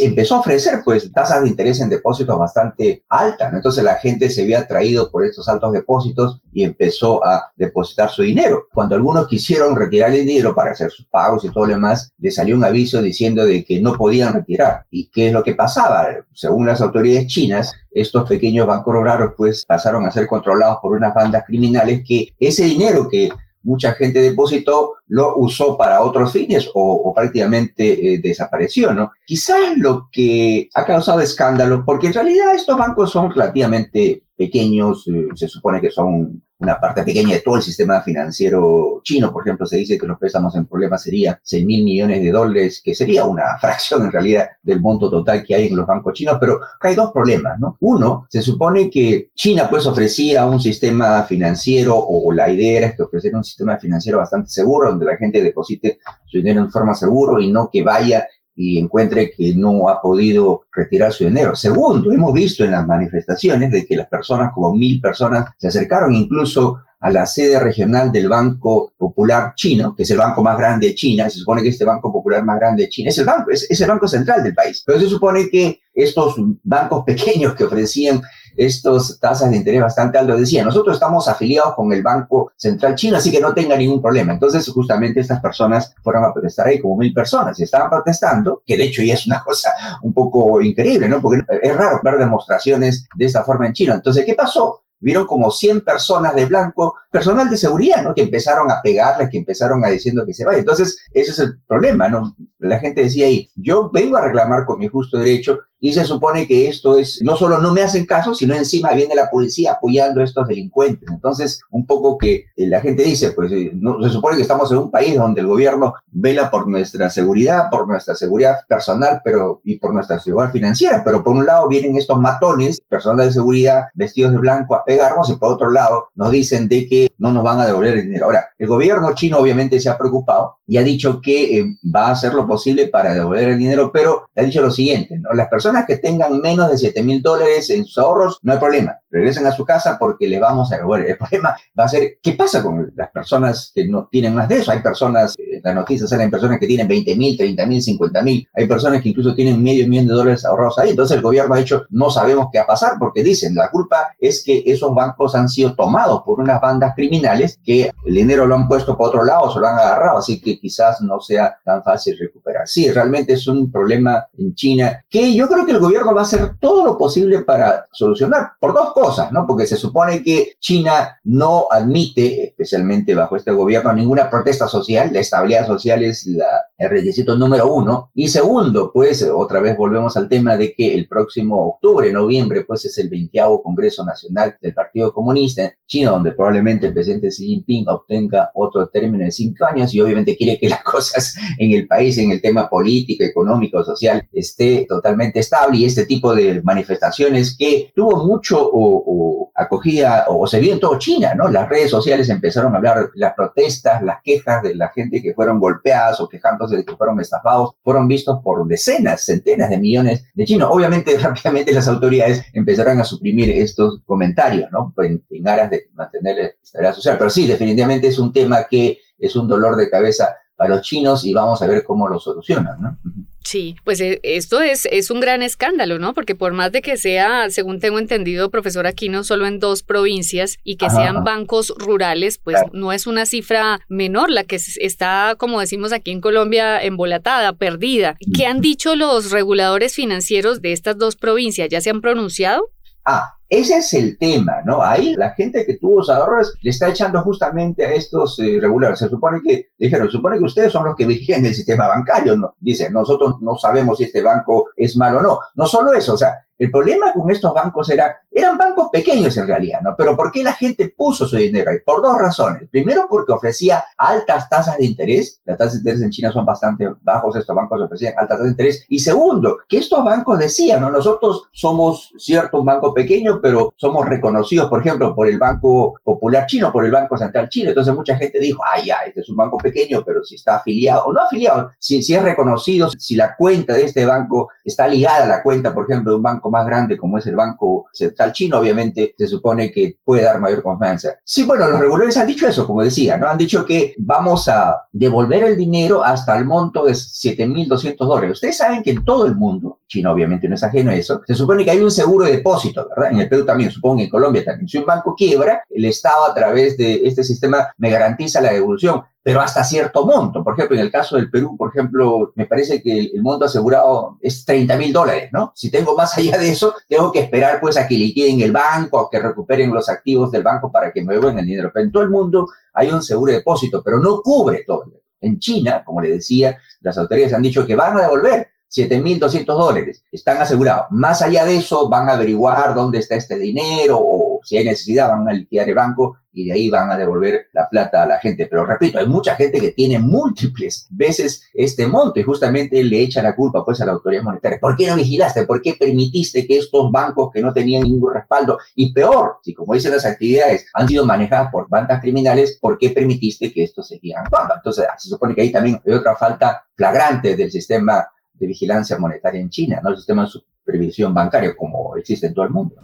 empezó 0.00 0.36
a 0.36 0.40
ofrecer 0.40 0.82
pues 0.84 1.10
tasas 1.12 1.42
de 1.42 1.48
interés 1.48 1.80
en 1.80 1.88
depósitos 1.88 2.38
bastante 2.38 3.02
altas, 3.08 3.52
Entonces 3.52 3.82
la 3.82 3.96
gente 3.96 4.30
se 4.30 4.42
había 4.42 4.60
atraído 4.60 5.10
por 5.10 5.24
estos 5.24 5.48
altos 5.48 5.72
depósitos 5.72 6.40
y 6.52 6.62
empezó 6.62 7.24
a 7.26 7.50
depositar 7.56 8.10
su 8.10 8.22
dinero. 8.22 8.68
Cuando 8.72 8.94
algunos 8.94 9.26
quisieron 9.26 9.74
retirar 9.74 10.12
el 10.12 10.26
dinero 10.26 10.54
para 10.54 10.72
hacer 10.72 10.90
sus 10.90 11.06
pagos 11.06 11.44
y 11.44 11.50
todo 11.50 11.66
lo 11.66 11.74
demás, 11.74 12.12
le 12.18 12.30
salió 12.30 12.54
un 12.54 12.64
aviso 12.64 13.02
diciendo 13.02 13.44
de 13.44 13.64
que 13.64 13.80
no 13.80 13.94
podían 13.94 14.32
retirar. 14.32 14.84
¿Y 14.90 15.08
qué 15.08 15.28
es 15.28 15.32
lo 15.32 15.42
que 15.42 15.54
pasaba? 15.54 16.06
Según 16.32 16.66
las 16.66 16.80
autoridades 16.80 17.26
chinas, 17.26 17.72
estos 17.90 18.28
pequeños 18.28 18.66
bancos 18.66 18.94
raros 19.02 19.32
pues 19.36 19.64
pasaron 19.64 20.06
a 20.06 20.12
ser 20.12 20.26
controlados 20.26 20.78
por 20.80 20.92
unas 20.92 21.14
bandas 21.14 21.44
criminales 21.46 22.02
que 22.06 22.28
ese 22.38 22.64
dinero 22.64 23.08
que 23.08 23.30
mucha 23.62 23.92
gente 23.94 24.20
depositó, 24.20 24.94
lo 25.08 25.36
usó 25.36 25.76
para 25.76 26.02
otros 26.02 26.32
fines 26.32 26.70
o, 26.74 27.12
prácticamente 27.14 28.14
eh, 28.14 28.18
desapareció, 28.18 28.92
¿no? 28.94 29.12
Quizás 29.26 29.76
lo 29.76 30.08
que 30.10 30.68
ha 30.74 30.84
causado 30.84 31.20
escándalo, 31.20 31.84
porque 31.84 32.08
en 32.08 32.14
realidad 32.14 32.54
estos 32.54 32.76
bancos 32.76 33.10
son 33.10 33.30
relativamente 33.30 34.22
pequeños, 34.36 35.06
eh, 35.08 35.28
se 35.34 35.48
supone 35.48 35.80
que 35.80 35.90
son 35.90 36.42
una 36.60 36.80
parte 36.80 37.04
pequeña 37.04 37.34
de 37.34 37.40
todo 37.40 37.56
el 37.56 37.62
sistema 37.62 38.00
financiero 38.02 39.00
chino. 39.04 39.32
Por 39.32 39.46
ejemplo, 39.46 39.66
se 39.66 39.76
dice 39.76 39.96
que 39.96 40.06
los 40.06 40.18
préstamos 40.18 40.54
en 40.56 40.66
problemas 40.66 41.02
sería 41.02 41.38
6 41.42 41.64
mil 41.64 41.84
millones 41.84 42.22
de 42.22 42.30
dólares, 42.30 42.80
que 42.84 42.94
sería 42.94 43.24
una 43.24 43.56
fracción 43.60 44.04
en 44.04 44.12
realidad 44.12 44.48
del 44.62 44.80
monto 44.80 45.08
total 45.08 45.44
que 45.44 45.54
hay 45.54 45.68
en 45.68 45.76
los 45.76 45.86
bancos 45.86 46.14
chinos, 46.14 46.36
pero 46.40 46.60
hay 46.80 46.94
dos 46.94 47.12
problemas, 47.12 47.58
¿no? 47.60 47.76
Uno, 47.80 48.26
se 48.28 48.42
supone 48.42 48.90
que 48.90 49.30
China 49.34 49.68
pues 49.70 49.86
ofrecía 49.86 50.46
un 50.46 50.60
sistema 50.60 51.22
financiero 51.24 51.96
o 51.96 52.32
la 52.32 52.50
idea 52.50 52.78
era 52.78 52.96
que 52.96 53.02
ofreciera 53.02 53.38
un 53.38 53.44
sistema 53.44 53.78
financiero 53.78 54.18
bastante 54.18 54.50
seguro, 54.50 54.90
donde 54.90 55.06
la 55.06 55.16
gente 55.16 55.42
deposite 55.42 55.98
su 56.26 56.38
dinero 56.38 56.60
en 56.60 56.70
forma 56.70 56.94
seguro 56.94 57.40
y 57.40 57.50
no 57.50 57.70
que 57.72 57.82
vaya 57.82 58.26
y 58.58 58.76
encuentre 58.76 59.30
que 59.30 59.54
no 59.54 59.88
ha 59.88 60.02
podido 60.02 60.64
retirar 60.72 61.12
su 61.12 61.24
dinero. 61.24 61.54
Segundo, 61.54 62.10
hemos 62.10 62.32
visto 62.32 62.64
en 62.64 62.72
las 62.72 62.84
manifestaciones 62.84 63.70
de 63.70 63.86
que 63.86 63.96
las 63.96 64.08
personas, 64.08 64.52
como 64.52 64.74
mil 64.74 65.00
personas, 65.00 65.46
se 65.56 65.68
acercaron 65.68 66.12
incluso 66.12 66.80
a 66.98 67.10
la 67.10 67.24
sede 67.24 67.60
regional 67.60 68.10
del 68.10 68.28
Banco 68.28 68.92
Popular 68.96 69.52
Chino, 69.54 69.94
que 69.94 70.02
es 70.02 70.10
el 70.10 70.18
banco 70.18 70.42
más 70.42 70.58
grande 70.58 70.88
de 70.88 70.94
China, 70.96 71.30
se 71.30 71.38
supone 71.38 71.62
que 71.62 71.68
este 71.68 71.84
Banco 71.84 72.12
Popular 72.12 72.44
más 72.44 72.58
grande 72.58 72.82
de 72.82 72.88
China 72.88 73.10
es 73.10 73.18
el 73.18 73.26
banco, 73.26 73.52
es, 73.52 73.80
el 73.80 73.88
banco 73.88 74.08
central 74.08 74.42
del 74.42 74.54
país, 74.54 74.82
pero 74.84 74.98
se 74.98 75.08
supone 75.08 75.48
que 75.48 75.80
estos 75.94 76.34
bancos 76.64 77.04
pequeños 77.04 77.54
que 77.54 77.62
ofrecían 77.62 78.20
estos 78.58 79.20
tasas 79.20 79.50
de 79.50 79.56
interés 79.56 79.80
bastante 79.80 80.18
altas. 80.18 80.40
Decía, 80.40 80.64
nosotros 80.64 80.96
estamos 80.96 81.28
afiliados 81.28 81.74
con 81.74 81.92
el 81.92 82.02
Banco 82.02 82.52
Central 82.56 82.96
Chino, 82.96 83.16
así 83.16 83.30
que 83.30 83.40
no 83.40 83.54
tenga 83.54 83.76
ningún 83.76 84.02
problema. 84.02 84.32
Entonces, 84.32 84.68
justamente 84.68 85.20
estas 85.20 85.40
personas 85.40 85.94
fueron 86.02 86.24
a 86.24 86.32
protestar 86.32 86.66
ahí 86.66 86.80
como 86.80 86.96
mil 86.96 87.14
personas 87.14 87.58
y 87.60 87.62
estaban 87.62 87.88
protestando, 87.88 88.62
que 88.66 88.76
de 88.76 88.84
hecho 88.84 89.02
ya 89.02 89.14
es 89.14 89.26
una 89.26 89.42
cosa 89.44 89.70
un 90.02 90.12
poco 90.12 90.60
increíble, 90.60 91.08
¿no? 91.08 91.22
Porque 91.22 91.42
es 91.62 91.76
raro 91.76 92.00
ver 92.02 92.18
demostraciones 92.18 93.06
de 93.14 93.24
esta 93.24 93.44
forma 93.44 93.66
en 93.66 93.72
China. 93.72 93.94
Entonces, 93.94 94.26
¿qué 94.26 94.34
pasó? 94.34 94.82
vieron 95.00 95.26
como 95.26 95.50
100 95.50 95.82
personas 95.82 96.34
de 96.34 96.46
blanco, 96.46 96.96
personal 97.10 97.48
de 97.48 97.56
seguridad, 97.56 98.02
¿no? 98.02 98.14
Que 98.14 98.22
empezaron 98.22 98.70
a 98.70 98.82
pegarles, 98.82 99.30
que 99.30 99.38
empezaron 99.38 99.84
a 99.84 99.88
diciendo 99.88 100.24
que 100.26 100.34
se 100.34 100.44
vaya. 100.44 100.58
Entonces, 100.58 100.98
ese 101.12 101.30
es 101.30 101.38
el 101.38 101.60
problema, 101.66 102.08
¿no? 102.08 102.36
La 102.58 102.78
gente 102.78 103.02
decía 103.02 103.26
ahí, 103.26 103.48
yo 103.54 103.90
vengo 103.90 104.16
a 104.16 104.22
reclamar 104.22 104.64
con 104.64 104.78
mi 104.78 104.88
justo 104.88 105.18
derecho 105.18 105.60
y 105.80 105.92
se 105.92 106.04
supone 106.04 106.46
que 106.46 106.68
esto 106.68 106.98
es, 106.98 107.20
no 107.22 107.36
solo 107.36 107.58
no 107.58 107.72
me 107.72 107.82
hacen 107.82 108.06
caso, 108.06 108.34
sino 108.34 108.54
encima 108.54 108.92
viene 108.92 109.14
la 109.14 109.30
policía 109.30 109.72
apoyando 109.72 110.20
a 110.20 110.24
estos 110.24 110.46
delincuentes. 110.48 111.08
Entonces, 111.08 111.60
un 111.70 111.86
poco 111.86 112.18
que 112.18 112.46
eh, 112.56 112.66
la 112.66 112.80
gente 112.80 113.04
dice, 113.04 113.32
pues 113.32 113.52
eh, 113.52 113.70
no, 113.74 114.02
se 114.02 114.10
supone 114.10 114.36
que 114.36 114.42
estamos 114.42 114.70
en 114.72 114.78
un 114.78 114.90
país 114.90 115.16
donde 115.16 115.40
el 115.40 115.46
gobierno 115.46 115.94
vela 116.10 116.50
por 116.50 116.66
nuestra 116.66 117.10
seguridad, 117.10 117.70
por 117.70 117.86
nuestra 117.86 118.14
seguridad 118.14 118.56
personal, 118.68 119.20
pero 119.24 119.60
y 119.64 119.76
por 119.76 119.94
nuestra 119.94 120.18
seguridad 120.18 120.52
financiera. 120.52 121.02
Pero 121.04 121.22
por 121.22 121.36
un 121.36 121.46
lado 121.46 121.68
vienen 121.68 121.96
estos 121.96 122.18
matones, 122.18 122.80
personas 122.88 123.26
de 123.26 123.32
seguridad 123.32 123.84
vestidos 123.94 124.32
de 124.32 124.38
blanco 124.38 124.74
a 124.74 124.84
pegarnos 124.84 125.30
y 125.30 125.36
por 125.36 125.52
otro 125.52 125.70
lado 125.70 126.08
nos 126.14 126.30
dicen 126.30 126.68
de 126.68 126.86
que 126.88 127.08
no 127.18 127.32
nos 127.32 127.44
van 127.44 127.60
a 127.60 127.66
devolver 127.66 127.98
el 127.98 128.06
dinero. 128.06 128.26
Ahora, 128.26 128.48
el 128.58 128.66
gobierno 128.66 129.12
chino 129.14 129.38
obviamente 129.38 129.80
se 129.80 129.88
ha 129.88 129.98
preocupado 129.98 130.56
y 130.66 130.76
ha 130.76 130.82
dicho 130.82 131.20
que 131.20 131.58
eh, 131.58 131.66
va 131.94 132.08
a 132.08 132.12
hacer 132.12 132.34
lo 132.34 132.46
posible 132.46 132.88
para 132.88 133.14
devolver 133.14 133.50
el 133.50 133.58
dinero, 133.58 133.90
pero 133.92 134.28
ha 134.36 134.42
dicho 134.42 134.60
lo 134.60 134.70
siguiente, 134.70 135.18
¿no? 135.18 135.32
Las 135.32 135.48
personas 135.48 135.67
que 135.86 135.96
tengan 135.96 136.40
menos 136.40 136.70
de 136.70 136.78
7 136.78 137.02
mil 137.02 137.22
dólares 137.22 137.70
en 137.70 137.84
sus 137.84 137.98
ahorros, 137.98 138.38
no 138.42 138.52
hay 138.52 138.58
problema. 138.58 138.98
Regresen 139.10 139.46
a 139.46 139.52
su 139.52 139.64
casa 139.64 139.96
porque 139.98 140.28
le 140.28 140.38
vamos 140.38 140.72
a 140.72 140.76
devolver. 140.76 141.10
El 141.10 141.16
problema 141.16 141.56
va 141.78 141.84
a 141.84 141.88
ser, 141.88 142.18
¿qué 142.22 142.32
pasa 142.32 142.62
con 142.62 142.92
las 142.94 143.10
personas 143.10 143.72
que 143.74 143.86
no 143.86 144.08
tienen 144.10 144.34
más 144.34 144.48
de 144.48 144.58
eso? 144.58 144.70
Hay 144.70 144.80
personas, 144.80 145.34
en 145.38 145.56
eh, 145.56 145.60
las 145.62 145.74
noticias 145.74 146.10
salen 146.10 146.30
personas 146.30 146.58
que 146.58 146.66
tienen 146.66 146.88
20 146.88 147.16
mil, 147.16 147.36
30 147.36 147.66
mil, 147.66 147.82
50 147.82 148.22
mil, 148.22 148.48
hay 148.54 148.66
personas 148.66 149.02
que 149.02 149.10
incluso 149.10 149.34
tienen 149.34 149.62
medio 149.62 149.86
millón 149.88 150.06
de 150.06 150.14
dólares 150.14 150.44
ahorrados 150.44 150.78
ahí. 150.78 150.90
Entonces 150.90 151.16
el 151.16 151.22
gobierno 151.22 151.54
ha 151.54 151.58
dicho, 151.58 151.84
no 151.90 152.10
sabemos 152.10 152.48
qué 152.52 152.58
va 152.58 152.64
a 152.64 152.68
pasar 152.68 152.92
porque 152.98 153.22
dicen, 153.22 153.54
la 153.54 153.70
culpa 153.70 154.14
es 154.18 154.42
que 154.44 154.62
esos 154.66 154.94
bancos 154.94 155.34
han 155.34 155.48
sido 155.48 155.74
tomados 155.74 156.22
por 156.22 156.40
unas 156.40 156.60
bandas 156.60 156.94
criminales 156.94 157.58
que 157.64 157.90
el 158.04 158.14
dinero 158.14 158.46
lo 158.46 158.54
han 158.54 158.68
puesto 158.68 158.96
por 158.96 159.08
otro 159.08 159.24
lado, 159.24 159.52
se 159.52 159.60
lo 159.60 159.66
han 159.66 159.78
agarrado, 159.78 160.18
así 160.18 160.40
que 160.40 160.58
quizás 160.58 161.00
no 161.00 161.20
sea 161.20 161.56
tan 161.64 161.82
fácil 161.82 162.16
recuperar. 162.18 162.66
Sí, 162.66 162.90
realmente 162.90 163.34
es 163.34 163.46
un 163.46 163.70
problema 163.70 164.26
en 164.36 164.54
China 164.54 165.04
que 165.08 165.34
yo 165.34 165.48
creo 165.48 165.64
que 165.64 165.72
el 165.72 165.78
gobierno 165.78 166.14
va 166.14 166.22
a 166.22 166.24
hacer 166.24 166.56
todo 166.60 166.84
lo 166.84 166.98
posible 166.98 167.42
para 167.42 167.86
solucionar 167.92 168.52
por 168.60 168.74
dos 168.74 168.92
¿no? 169.32 169.46
Porque 169.46 169.66
se 169.66 169.76
supone 169.76 170.22
que 170.22 170.54
China 170.60 171.18
no 171.24 171.66
admite, 171.70 172.48
especialmente 172.48 173.14
bajo 173.14 173.36
este 173.36 173.52
gobierno, 173.52 173.92
ninguna 173.92 174.28
protesta 174.28 174.68
social. 174.68 175.10
La 175.12 175.20
estabilidad 175.20 175.66
social 175.66 176.02
es 176.02 176.26
la, 176.26 176.46
el 176.76 176.90
requisito 176.90 177.36
número 177.36 177.72
uno. 177.72 178.10
Y 178.14 178.28
segundo, 178.28 178.90
pues 178.92 179.22
otra 179.22 179.60
vez 179.60 179.76
volvemos 179.76 180.16
al 180.16 180.28
tema 180.28 180.56
de 180.56 180.74
que 180.74 180.94
el 180.94 181.08
próximo 181.08 181.68
octubre, 181.68 182.12
noviembre, 182.12 182.64
pues 182.64 182.84
es 182.84 182.98
el 182.98 183.08
20 183.08 183.28
Congreso 183.62 184.04
Nacional 184.04 184.56
del 184.60 184.74
Partido 184.74 185.12
Comunista 185.12 185.72
China, 185.86 186.10
donde 186.10 186.32
probablemente 186.32 186.86
el 186.86 186.92
presidente 186.92 187.28
Xi 187.28 187.46
Jinping 187.46 187.88
obtenga 187.88 188.50
otro 188.54 188.88
término 188.88 189.24
de 189.24 189.30
cinco 189.30 189.64
años 189.64 189.94
y 189.94 190.00
obviamente 190.00 190.36
quiere 190.36 190.58
que 190.58 190.68
las 190.68 190.82
cosas 190.84 191.34
en 191.58 191.72
el 191.72 191.86
país, 191.86 192.18
en 192.18 192.30
el 192.30 192.40
tema 192.40 192.68
político, 192.68 193.24
económico, 193.24 193.84
social, 193.84 194.26
esté 194.32 194.86
totalmente 194.88 195.40
estable 195.40 195.78
y 195.78 195.84
este 195.84 196.06
tipo 196.06 196.34
de 196.34 196.62
manifestaciones 196.62 197.56
que 197.56 197.92
tuvo 197.94 198.26
mucho 198.26 198.70
o, 198.88 199.50
acogida 199.54 200.26
o 200.28 200.46
se 200.46 200.60
vio 200.60 200.72
en 200.72 200.80
todo 200.80 200.98
China, 200.98 201.34
¿no? 201.34 201.48
Las 201.48 201.68
redes 201.68 201.90
sociales 201.90 202.28
empezaron 202.28 202.74
a 202.74 202.78
hablar 202.78 203.10
las 203.14 203.34
protestas, 203.34 204.02
las 204.02 204.22
quejas 204.22 204.62
de 204.62 204.74
la 204.74 204.88
gente 204.90 205.20
que 205.20 205.34
fueron 205.34 205.58
golpeadas 205.58 206.20
o 206.20 206.28
quejándose 206.28 206.76
de 206.76 206.84
que 206.84 206.96
fueron 206.96 207.20
estafados, 207.20 207.72
fueron 207.82 208.06
vistos 208.06 208.40
por 208.42 208.66
decenas, 208.66 209.24
centenas 209.24 209.70
de 209.70 209.78
millones 209.78 210.24
de 210.34 210.44
chinos. 210.44 210.68
Obviamente, 210.70 211.18
rápidamente 211.22 211.72
las 211.72 211.88
autoridades 211.88 212.44
empezaron 212.52 213.00
a 213.00 213.04
suprimir 213.04 213.50
estos 213.50 214.00
comentarios, 214.06 214.70
¿no? 214.70 214.94
En, 214.98 215.24
en 215.30 215.48
aras 215.48 215.70
de 215.70 215.88
mantener 215.94 216.36
la 216.36 216.46
estabilidad 216.62 216.94
social. 216.94 217.16
Pero 217.18 217.30
sí, 217.30 217.46
definitivamente 217.46 218.08
es 218.08 218.18
un 218.18 218.32
tema 218.32 218.64
que 218.64 218.98
es 219.18 219.34
un 219.34 219.48
dolor 219.48 219.76
de 219.76 219.90
cabeza 219.90 220.36
para 220.56 220.70
los 220.70 220.82
chinos 220.82 221.24
y 221.24 221.32
vamos 221.32 221.62
a 221.62 221.66
ver 221.66 221.84
cómo 221.84 222.08
lo 222.08 222.18
solucionan, 222.18 222.80
¿no? 222.80 222.98
Sí, 223.44 223.76
pues 223.84 224.00
eh, 224.00 224.20
esto 224.24 224.60
es, 224.60 224.86
es 224.86 225.10
un 225.10 225.20
gran 225.20 225.42
escándalo, 225.42 225.98
¿no? 225.98 226.12
Porque 226.12 226.34
por 226.34 226.52
más 226.52 226.70
de 226.72 226.82
que 226.82 226.96
sea, 226.96 227.48
según 227.50 227.80
tengo 227.80 227.98
entendido, 227.98 228.50
profesor 228.50 228.86
Aquino, 228.86 229.24
solo 229.24 229.46
en 229.46 229.58
dos 229.58 229.82
provincias 229.82 230.58
y 230.64 230.76
que 230.76 230.90
sean 230.90 231.24
bancos 231.24 231.72
rurales, 231.78 232.38
pues 232.38 232.60
no 232.72 232.92
es 232.92 233.06
una 233.06 233.24
cifra 233.24 233.80
menor 233.88 234.30
la 234.30 234.44
que 234.44 234.56
está, 234.56 235.34
como 235.38 235.60
decimos 235.60 235.92
aquí 235.92 236.10
en 236.10 236.20
Colombia, 236.20 236.82
embolatada, 236.82 237.54
perdida. 237.54 238.16
¿Qué 238.34 238.46
han 238.46 238.60
dicho 238.60 238.96
los 238.96 239.30
reguladores 239.30 239.94
financieros 239.94 240.60
de 240.60 240.72
estas 240.72 240.98
dos 240.98 241.16
provincias? 241.16 241.68
¿Ya 241.70 241.80
se 241.80 241.90
han 241.90 242.00
pronunciado? 242.00 242.70
Ah, 243.04 243.37
ese 243.48 243.78
es 243.78 243.94
el 243.94 244.18
tema, 244.18 244.62
¿no? 244.64 244.82
Ahí 244.82 245.14
la 245.14 245.30
gente 245.30 245.64
que 245.64 245.78
tuvo 245.78 245.98
los 245.98 246.10
ahorros 246.10 246.54
le 246.60 246.70
está 246.70 246.88
echando 246.88 247.22
justamente 247.22 247.84
a 247.86 247.92
estos 247.92 248.38
eh, 248.40 248.58
reguladores. 248.60 248.98
Se 248.98 249.08
supone 249.08 249.40
que, 249.42 249.70
dijeron, 249.78 250.10
supone 250.10 250.38
que 250.38 250.44
ustedes 250.44 250.70
son 250.70 250.84
los 250.84 250.94
que 250.94 251.06
vigilan 251.06 251.46
el 251.46 251.54
sistema 251.54 251.88
bancario, 251.88 252.36
¿no? 252.36 252.54
Dicen, 252.60 252.92
nosotros 252.92 253.36
no 253.40 253.56
sabemos 253.56 253.96
si 253.98 254.04
este 254.04 254.22
banco 254.22 254.70
es 254.76 254.96
malo 254.96 255.18
o 255.18 255.22
no. 255.22 255.40
No 255.54 255.66
solo 255.66 255.94
eso, 255.94 256.14
o 256.14 256.18
sea, 256.18 256.34
el 256.58 256.72
problema 256.72 257.12
con 257.12 257.30
estos 257.30 257.54
bancos 257.54 257.88
era, 257.88 258.20
eran 258.32 258.58
bancos 258.58 258.88
pequeños 258.90 259.36
en 259.36 259.46
realidad, 259.46 259.80
¿no? 259.80 259.94
Pero 259.96 260.16
¿por 260.16 260.32
qué 260.32 260.42
la 260.42 260.52
gente 260.52 260.92
puso 260.96 261.26
su 261.26 261.36
dinero 261.36 261.70
ahí? 261.70 261.78
Por 261.86 262.02
dos 262.02 262.18
razones. 262.18 262.68
Primero, 262.68 263.06
porque 263.08 263.32
ofrecía 263.32 263.84
altas 263.96 264.48
tasas 264.48 264.76
de 264.76 264.84
interés. 264.84 265.40
Las 265.44 265.56
tasas 265.56 265.74
de 265.74 265.78
interés 265.78 266.02
en 266.02 266.10
China 266.10 266.32
son 266.32 266.44
bastante 266.44 266.88
bajos, 267.02 267.36
estos 267.36 267.54
bancos 267.54 267.80
ofrecían 267.80 268.14
altas 268.16 268.38
tasas 268.38 268.44
de 268.44 268.50
interés. 268.50 268.84
Y 268.88 268.98
segundo, 268.98 269.58
que 269.68 269.78
estos 269.78 270.04
bancos 270.04 270.38
decían, 270.38 270.80
¿no? 270.80 270.90
Nosotros 270.90 271.48
somos, 271.52 272.12
cierto, 272.18 272.58
un 272.58 272.66
banco 272.66 272.92
pequeño, 272.92 273.37
pero 273.40 273.74
somos 273.76 274.06
reconocidos, 274.06 274.68
por 274.68 274.80
ejemplo, 274.80 275.14
por 275.14 275.28
el 275.28 275.38
Banco 275.38 276.00
Popular 276.02 276.46
Chino, 276.46 276.72
por 276.72 276.84
el 276.84 276.90
Banco 276.90 277.16
Central 277.16 277.48
Chino. 277.48 277.70
Entonces 277.70 277.94
mucha 277.94 278.16
gente 278.16 278.38
dijo, 278.38 278.62
ay, 278.72 278.86
ya, 278.86 278.96
este 279.06 279.20
es 279.20 279.28
un 279.28 279.36
banco 279.36 279.58
pequeño, 279.58 280.02
pero 280.04 280.22
si 280.24 280.36
está 280.36 280.56
afiliado 280.56 281.04
o 281.04 281.12
no 281.12 281.20
afiliado, 281.20 281.70
si, 281.78 282.02
si 282.02 282.14
es 282.14 282.22
reconocido, 282.22 282.90
si 282.90 283.16
la 283.16 283.34
cuenta 283.36 283.74
de 283.74 283.84
este 283.84 284.04
banco 284.04 284.50
está 284.64 284.86
ligada 284.86 285.24
a 285.24 285.28
la 285.28 285.42
cuenta, 285.42 285.74
por 285.74 285.84
ejemplo, 285.84 286.12
de 286.12 286.16
un 286.16 286.22
banco 286.22 286.50
más 286.50 286.66
grande 286.66 286.96
como 286.96 287.18
es 287.18 287.26
el 287.26 287.36
Banco 287.36 287.86
Central 287.92 288.32
Chino, 288.32 288.58
obviamente 288.58 289.14
se 289.16 289.26
supone 289.26 289.70
que 289.70 289.96
puede 290.04 290.22
dar 290.22 290.40
mayor 290.40 290.62
confianza. 290.62 291.16
Sí, 291.24 291.44
bueno, 291.44 291.68
los 291.68 291.80
reguladores 291.80 292.16
han 292.16 292.26
dicho 292.26 292.46
eso, 292.46 292.66
como 292.66 292.82
decía, 292.82 293.16
¿no? 293.16 293.28
Han 293.28 293.38
dicho 293.38 293.64
que 293.64 293.94
vamos 293.98 294.48
a 294.48 294.82
devolver 294.92 295.44
el 295.44 295.56
dinero 295.56 296.04
hasta 296.04 296.36
el 296.36 296.44
monto 296.44 296.84
de 296.84 296.92
7.200 296.92 297.96
dólares. 297.98 298.32
Ustedes 298.32 298.56
saben 298.56 298.82
que 298.82 298.90
en 298.90 299.04
todo 299.04 299.26
el 299.26 299.34
mundo, 299.34 299.80
China 299.86 300.12
obviamente 300.12 300.48
no 300.48 300.54
es 300.54 300.62
ajeno 300.62 300.90
a 300.90 300.94
eso, 300.94 301.22
se 301.26 301.34
supone 301.34 301.64
que 301.64 301.70
hay 301.70 301.80
un 301.80 301.90
seguro 301.90 302.26
de 302.26 302.32
depósito, 302.32 302.88
¿verdad? 302.88 303.12
Perú 303.28 303.44
también, 303.44 303.70
supongo 303.70 304.00
en 304.00 304.08
Colombia 304.08 304.44
también. 304.44 304.68
Si 304.68 304.78
un 304.78 304.86
banco 304.86 305.14
quiebra, 305.14 305.62
el 305.70 305.84
Estado 305.84 306.24
a 306.24 306.34
través 306.34 306.76
de 306.76 307.06
este 307.06 307.24
sistema 307.24 307.68
me 307.76 307.90
garantiza 307.90 308.40
la 308.40 308.52
devolución 308.52 309.02
pero 309.28 309.42
hasta 309.42 309.62
cierto 309.62 310.06
monto. 310.06 310.42
Por 310.42 310.54
ejemplo, 310.54 310.74
en 310.74 310.82
el 310.82 310.90
caso 310.90 311.16
del 311.16 311.30
Perú, 311.30 311.54
por 311.54 311.68
ejemplo, 311.68 312.32
me 312.34 312.46
parece 312.46 312.80
que 312.80 312.98
el, 312.98 313.22
monto 313.22 313.44
asegurado 313.44 314.16
es 314.22 314.42
30 314.46 314.74
mil 314.78 314.90
dólares, 314.90 315.28
¿no? 315.34 315.52
Si 315.54 315.70
tengo 315.70 315.94
más 315.94 316.16
allá 316.16 316.38
de 316.38 316.48
eso, 316.48 316.74
tengo 316.88 317.12
que 317.12 317.20
esperar 317.20 317.60
pues 317.60 317.76
a 317.76 317.86
que 317.86 317.94
liquiden 317.94 318.40
el 318.40 318.52
banco, 318.52 318.98
a 318.98 319.10
que 319.10 319.20
recuperen 319.20 319.70
los 319.70 319.90
activos 319.90 320.32
del 320.32 320.42
banco 320.42 320.72
para 320.72 320.92
que 320.92 321.04
me 321.04 321.12
devuelvan 321.12 321.40
el 321.40 321.44
dinero. 321.44 321.70
Pero 321.74 321.84
en 321.84 321.92
todo 321.92 322.02
el 322.04 322.08
mundo 322.08 322.48
hay 322.72 322.90
un 322.90 323.02
seguro 323.02 323.30
de 323.30 323.40
depósito, 323.40 323.82
pero 323.84 323.98
no 323.98 324.22
cubre 324.22 324.64
todo. 324.66 325.02
En 325.20 325.38
China, 325.38 325.82
como 325.84 326.00
le 326.00 326.08
decía, 326.08 326.56
las 326.80 326.96
autoridades 326.96 327.34
han 327.34 327.42
dicho 327.42 327.66
que 327.66 327.76
van 327.76 327.98
a 327.98 328.02
devolver 328.04 328.48
7.200 328.70 329.46
dólares, 329.46 330.04
están 330.12 330.38
asegurados. 330.38 330.86
Más 330.90 331.22
allá 331.22 331.44
de 331.44 331.56
eso, 331.56 331.88
van 331.88 332.08
a 332.08 332.12
averiguar 332.12 332.74
dónde 332.74 332.98
está 332.98 333.16
este 333.16 333.38
dinero 333.38 333.98
o 334.00 334.40
si 334.44 334.56
hay 334.56 334.64
necesidad, 334.64 335.08
van 335.08 335.28
a 335.28 335.32
liquidar 335.32 335.68
el 335.68 335.74
banco 335.74 336.16
y 336.32 336.46
de 336.46 336.52
ahí 336.52 336.70
van 336.70 336.90
a 336.90 336.96
devolver 336.96 337.46
la 337.52 337.68
plata 337.68 338.02
a 338.02 338.06
la 338.06 338.18
gente. 338.18 338.46
Pero 338.46 338.64
repito, 338.64 338.98
hay 338.98 339.06
mucha 339.06 339.34
gente 339.34 339.60
que 339.60 339.72
tiene 339.72 339.98
múltiples 339.98 340.86
veces 340.90 341.42
este 341.52 341.86
monto 341.86 342.20
y 342.20 342.22
justamente 342.22 342.82
le 342.84 343.00
echa 343.00 343.22
la 343.22 343.34
culpa 343.34 343.64
pues 343.64 343.80
a 343.80 343.86
la 343.86 343.92
autoridad 343.92 344.22
monetaria. 344.22 344.58
¿Por 344.60 344.76
qué 344.76 344.86
no 344.86 344.96
vigilaste? 344.96 345.46
¿Por 345.46 345.60
qué 345.60 345.74
permitiste 345.74 346.46
que 346.46 346.58
estos 346.58 346.92
bancos 346.92 347.30
que 347.32 347.42
no 347.42 347.52
tenían 347.52 347.82
ningún 347.82 348.14
respaldo 348.14 348.58
y 348.74 348.92
peor, 348.92 349.38
si 349.42 349.54
como 349.54 349.74
dicen 349.74 349.92
las 349.92 350.06
actividades 350.06 350.66
han 350.74 350.86
sido 350.86 351.04
manejadas 351.04 351.50
por 351.50 351.68
bandas 351.68 352.00
criminales, 352.00 352.58
¿por 352.60 352.78
qué 352.78 352.90
permitiste 352.90 353.52
que 353.52 353.64
estos 353.64 353.88
seguían? 353.88 354.24
Entonces, 354.54 354.86
se 354.98 355.08
supone 355.08 355.34
que 355.34 355.42
ahí 355.42 355.52
también 355.52 355.80
hay 355.84 355.92
otra 355.92 356.14
falta 356.16 356.64
flagrante 356.76 357.34
del 357.36 357.50
sistema 357.50 358.06
de 358.38 358.46
vigilancia 358.46 358.98
monetaria 358.98 359.40
en 359.40 359.50
China, 359.50 359.80
¿no? 359.82 359.90
El 359.90 359.96
sistema 359.96 360.22
de 360.24 360.28
supervisión 360.28 361.14
bancaria 361.14 361.54
como 361.56 361.96
existe 361.96 362.26
en 362.26 362.34
todo 362.34 362.44
el 362.44 362.50
mundo. 362.50 362.76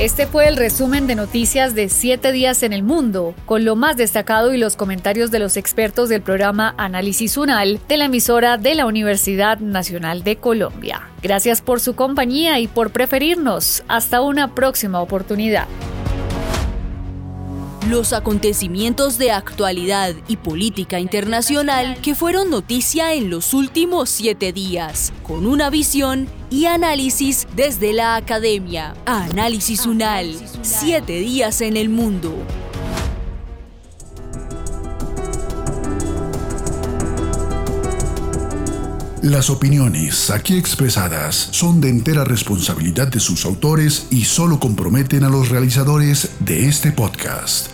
Este 0.00 0.26
fue 0.26 0.48
el 0.48 0.56
resumen 0.56 1.06
de 1.06 1.14
noticias 1.14 1.76
de 1.76 1.88
siete 1.88 2.32
días 2.32 2.64
en 2.64 2.72
el 2.72 2.82
mundo, 2.82 3.32
con 3.46 3.64
lo 3.64 3.76
más 3.76 3.96
destacado 3.96 4.52
y 4.52 4.58
los 4.58 4.74
comentarios 4.74 5.30
de 5.30 5.38
los 5.38 5.56
expertos 5.56 6.08
del 6.08 6.20
programa 6.20 6.74
Análisis 6.78 7.36
UNAL 7.36 7.78
de 7.88 7.96
la 7.96 8.06
emisora 8.06 8.58
de 8.58 8.74
la 8.74 8.86
Universidad 8.86 9.60
Nacional 9.60 10.24
de 10.24 10.34
Colombia. 10.34 11.02
Gracias 11.22 11.62
por 11.62 11.78
su 11.78 11.94
compañía 11.94 12.58
y 12.58 12.66
por 12.66 12.90
preferirnos. 12.90 13.84
Hasta 13.86 14.20
una 14.20 14.52
próxima 14.56 15.00
oportunidad. 15.00 15.68
Los 17.88 18.14
acontecimientos 18.14 19.18
de 19.18 19.30
actualidad 19.30 20.14
y 20.26 20.38
política 20.38 21.00
internacional 21.00 21.98
que 22.00 22.14
fueron 22.14 22.48
noticia 22.48 23.12
en 23.12 23.28
los 23.28 23.52
últimos 23.52 24.08
siete 24.08 24.54
días, 24.54 25.12
con 25.22 25.44
una 25.44 25.68
visión 25.68 26.26
y 26.48 26.64
análisis 26.64 27.46
desde 27.54 27.92
la 27.92 28.16
academia. 28.16 28.94
Análisis 29.04 29.84
UNAL, 29.84 30.34
siete 30.62 31.18
días 31.18 31.60
en 31.60 31.76
el 31.76 31.90
mundo. 31.90 32.32
Las 39.20 39.50
opiniones 39.50 40.30
aquí 40.30 40.56
expresadas 40.56 41.34
son 41.34 41.82
de 41.82 41.90
entera 41.90 42.24
responsabilidad 42.24 43.08
de 43.08 43.20
sus 43.20 43.44
autores 43.44 44.06
y 44.10 44.24
solo 44.24 44.58
comprometen 44.58 45.24
a 45.24 45.28
los 45.28 45.50
realizadores 45.50 46.30
de 46.40 46.66
este 46.66 46.92
podcast 46.92 47.73